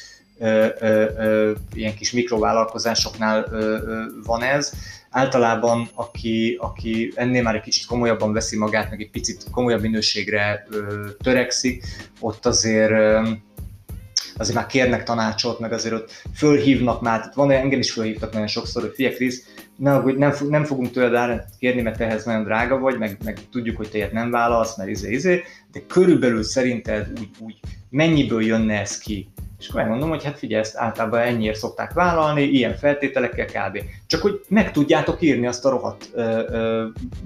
ilyen 1.74 1.96
kis 1.96 2.12
mikrovállalkozásoknál 2.12 3.48
ö, 3.52 3.78
van 4.26 4.44
ez. 4.44 4.74
Általában, 5.10 5.90
aki, 5.94 6.58
aki 6.60 7.12
ennél 7.16 7.42
már 7.42 7.56
egy 7.56 7.62
kicsit 7.62 7.86
komolyabban 7.86 8.34
veszi 8.34 8.58
magát, 8.58 8.90
meg 8.90 9.02
egy 9.02 9.10
picit 9.10 9.44
komolyabb 9.52 9.82
minőségre 9.82 10.68
ö, 10.70 11.08
törekszik, 11.24 11.84
ott 12.20 12.46
azért 12.46 12.92
azért 14.38 14.58
már 14.58 14.66
kérnek 14.66 15.04
tanácsot, 15.04 15.60
meg 15.60 15.74
azért 15.74 15.94
ott 15.94 16.12
fölhívnak 16.36 17.02
már, 17.02 17.32
van 17.34 17.52
engem 17.52 17.80
is 17.80 17.92
fölhívtak 17.92 18.32
nagyon 18.32 18.48
sokszor, 18.48 18.82
hogy 18.82 18.94
fia 18.96 19.12
Krisz, 19.12 19.46
ne, 19.76 19.92
hogy 19.92 20.16
nem, 20.16 20.34
nem 20.50 20.64
fogunk 20.64 20.92
tőled 20.92 21.14
árat 21.14 21.46
kérni, 21.60 21.82
mert 21.82 22.02
ehhez 22.02 22.26
nagyon 22.26 22.44
drága 22.44 22.80
vagy, 22.80 22.98
meg, 22.98 23.18
meg 23.24 23.40
tudjuk, 23.52 23.78
hogy 23.78 23.90
te 23.90 23.98
ilyet 23.98 24.12
nem 24.12 24.32
válasz, 24.32 24.78
mert 24.78 24.90
izé, 24.90 25.12
izé, 25.12 25.44
de 25.72 25.80
körülbelül 25.88 26.44
szerinted 26.44 27.08
úgy, 27.20 27.30
úgy 27.40 27.60
mennyiből 27.90 28.46
jönne 28.46 28.80
ez 28.80 28.98
ki, 28.98 29.30
és 29.62 29.68
akkor 29.68 29.82
megmondom, 29.82 30.10
hogy 30.10 30.24
hát 30.24 30.38
figyelj, 30.38 30.62
ezt 30.62 30.78
általában 30.78 31.20
ennyiért 31.20 31.58
szokták 31.58 31.94
vállalni, 31.94 32.44
ilyen 32.44 32.78
feltételekkel 32.78 33.46
kb. 33.46 33.84
Csak 34.08 34.22
hogy 34.22 34.42
meg 34.48 34.72
tudjátok 34.72 35.22
írni 35.22 35.48
azt 35.48 35.66
a 35.66 35.70
rohadt 35.70 36.10
ö, 36.14 36.44
ö, 36.50 36.86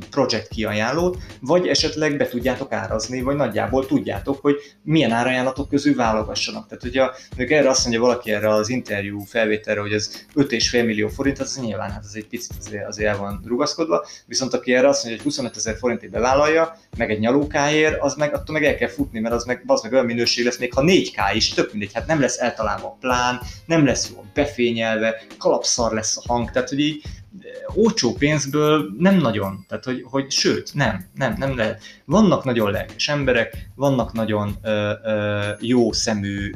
projekt 0.10 0.48
kiajánlót, 0.48 1.18
vagy 1.42 1.68
esetleg 1.68 2.18
be 2.18 2.28
tudjátok 2.28 2.72
árazni, 2.72 3.22
vagy 3.22 3.36
nagyjából 3.36 3.86
tudjátok, 3.86 4.42
hogy 4.42 4.56
milyen 4.84 5.12
árajánlatok 5.12 5.70
közül 5.70 5.96
válogassanak. 5.96 6.68
Tehát 6.68 6.84
hogyha 6.84 7.14
még 7.38 7.52
erre 7.52 7.70
azt 7.70 7.82
mondja 7.82 8.02
valaki 8.02 8.32
erre 8.32 8.50
az 8.50 8.70
interjú 8.70 9.20
felvételre, 9.20 9.82
hogy 9.82 9.94
ez 9.94 10.26
5,5 10.36 10.86
millió 10.86 11.08
forint, 11.08 11.40
az 11.40 11.60
nyilván 11.60 11.92
hát 11.92 12.04
az 12.04 12.16
egy 12.16 12.28
picit 12.28 12.54
azért, 12.66 12.88
azért 12.88 13.10
el 13.10 13.18
van 13.18 13.44
rugaszkodva, 13.46 14.06
viszont 14.26 14.54
aki 14.54 14.74
erre 14.74 14.88
azt 14.88 15.04
mondja, 15.04 15.22
hogy 15.24 15.32
25 15.32 15.56
ezer 15.56 15.78
forintért 15.78 16.12
bevállalja, 16.12 16.78
meg 16.98 17.12
egy 17.12 17.20
nyalókáért, 17.20 18.02
az 18.02 18.16
meg 18.16 18.34
attól 18.34 18.54
meg 18.54 18.66
el 18.66 18.76
kell 18.76 18.90
futni, 18.90 19.20
mert 19.20 19.36
az 19.36 19.46
meg, 19.46 19.64
az 19.66 19.82
meg 19.82 19.94
olyan 19.94 20.06
minőség 20.06 20.46
lesz, 20.46 20.58
még 20.58 20.74
ha 20.74 20.82
4K 20.86 21.32
is, 21.34 21.54
tök 21.54 21.72
mindegy, 21.72 21.94
hát 21.94 22.08
nem 22.08 22.24
lesz 22.26 22.40
eltalálva 22.40 22.88
a 22.88 22.98
plán, 23.00 23.42
nem 23.66 23.86
lesz 23.86 24.10
jól 24.14 24.26
befényelve, 24.34 25.22
kalapszar 25.38 25.94
lesz 25.94 26.18
a 26.18 26.22
hang, 26.28 26.52
tehát 26.52 26.70
hogy 26.70 26.80
így 26.80 27.02
eh, 27.40 27.78
olcsó 27.78 28.14
pénzből 28.14 28.94
nem 28.98 29.18
nagyon, 29.18 29.66
tehát 29.68 29.84
hogy, 29.84 30.04
hogy 30.10 30.32
sőt, 30.32 30.74
nem, 30.74 31.06
nem, 31.14 31.36
nem 31.38 31.56
lehet. 31.56 31.82
Vannak 32.06 32.44
nagyon 32.44 32.72
lelkes 32.72 33.08
emberek, 33.10 33.70
vannak 33.76 34.14
nagyon 34.14 34.58
ö, 34.64 34.92
ö, 35.04 35.52
jó 35.60 35.92
szemű 35.92 36.52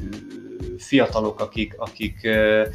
fiatalok, 0.77 1.39
akik, 1.39 1.73
akik 1.77 2.19
ö, 2.23 2.67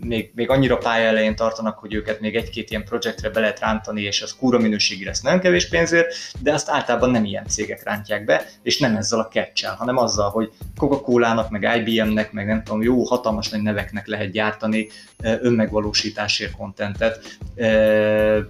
még, 0.00 0.30
még 0.34 0.50
annyira 0.50 0.76
pálya 0.76 1.06
elején 1.06 1.36
tartanak, 1.36 1.78
hogy 1.78 1.94
őket 1.94 2.20
még 2.20 2.36
egy-két 2.36 2.70
ilyen 2.70 2.84
projektre 2.84 3.30
be 3.30 3.40
lehet 3.40 3.60
rántani, 3.60 4.02
és 4.02 4.22
az 4.22 4.36
kúra 4.38 4.58
minőségi 4.58 5.04
lesz. 5.04 5.20
Nagyon 5.20 5.40
kevés 5.40 5.68
pénzért, 5.68 6.14
de 6.40 6.52
azt 6.52 6.68
általában 6.68 7.10
nem 7.10 7.24
ilyen 7.24 7.46
cégek 7.46 7.82
rántják 7.84 8.24
be, 8.24 8.44
és 8.62 8.78
nem 8.78 8.96
ezzel 8.96 9.18
a 9.18 9.28
catch 9.28 9.66
hanem 9.66 9.96
azzal, 9.96 10.30
hogy 10.30 10.50
Coca-Cola-nak, 10.76 11.50
meg 11.50 11.86
IBM-nek, 11.86 12.32
meg 12.32 12.46
nem 12.46 12.62
tudom, 12.62 12.82
jó, 12.82 13.04
hatalmas 13.04 13.48
nagy 13.48 13.62
neveknek 13.62 14.06
lehet 14.06 14.30
gyártani 14.30 14.88
önmegvalósításért 15.22 16.56
kontentet, 16.56 17.38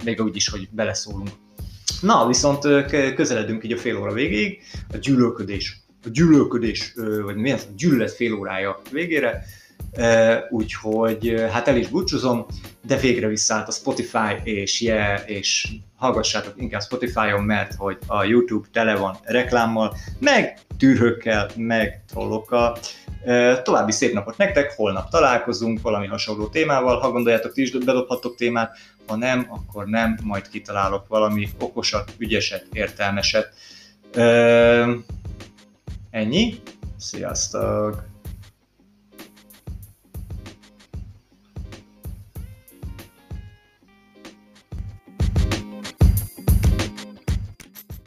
még 0.04 0.20
úgy 0.20 0.36
is, 0.36 0.48
hogy 0.48 0.68
beleszólunk. 0.70 1.28
Na, 2.00 2.26
viszont 2.26 2.60
közeledünk 3.14 3.64
így 3.64 3.72
a 3.72 3.76
fél 3.76 3.96
óra 3.96 4.12
végéig, 4.12 4.62
a 4.92 4.96
gyűlölködés, 4.96 5.80
a 6.04 6.08
gyűlölködés, 6.08 6.92
vagy 7.24 7.36
mi 7.36 7.52
a 7.52 7.58
gyűlölet 7.76 8.12
fél 8.12 8.34
órája 8.34 8.80
végére, 8.90 9.44
úgyhogy 10.50 11.44
hát 11.50 11.68
el 11.68 11.76
is 11.76 11.88
búcsúzom, 11.88 12.46
de 12.86 12.96
végre 12.96 13.26
visszaállt 13.26 13.68
a 13.68 13.72
Spotify, 13.72 14.40
és 14.44 14.80
yeah, 14.80 15.30
és 15.30 15.68
hallgassátok 15.96 16.54
inkább 16.56 16.82
Spotify-on, 16.82 17.42
mert 17.42 17.74
hogy 17.74 17.98
a 18.06 18.24
YouTube 18.24 18.68
tele 18.72 18.96
van 18.96 19.16
reklámmal, 19.22 19.96
meg 20.18 20.58
tűrhökkel, 20.78 21.50
meg 21.56 22.04
trollokkal. 22.08 22.78
További 23.62 23.92
szép 23.92 24.12
napot 24.12 24.36
nektek, 24.36 24.72
holnap 24.76 25.10
találkozunk 25.10 25.80
valami 25.82 26.06
hasonló 26.06 26.46
témával, 26.46 26.98
ha 26.98 27.10
gondoljátok, 27.10 27.52
ti 27.52 27.62
is 27.62 27.70
bedobhatok 27.70 28.36
témát, 28.36 28.76
ha 29.06 29.16
nem, 29.16 29.46
akkor 29.48 29.86
nem, 29.86 30.18
majd 30.22 30.48
kitalálok 30.48 31.08
valami 31.08 31.48
okosat, 31.58 32.12
ügyeset, 32.18 32.66
értelmeset. 32.72 33.54
Ennyi, 36.10 36.54
sziasztok! 36.96 38.11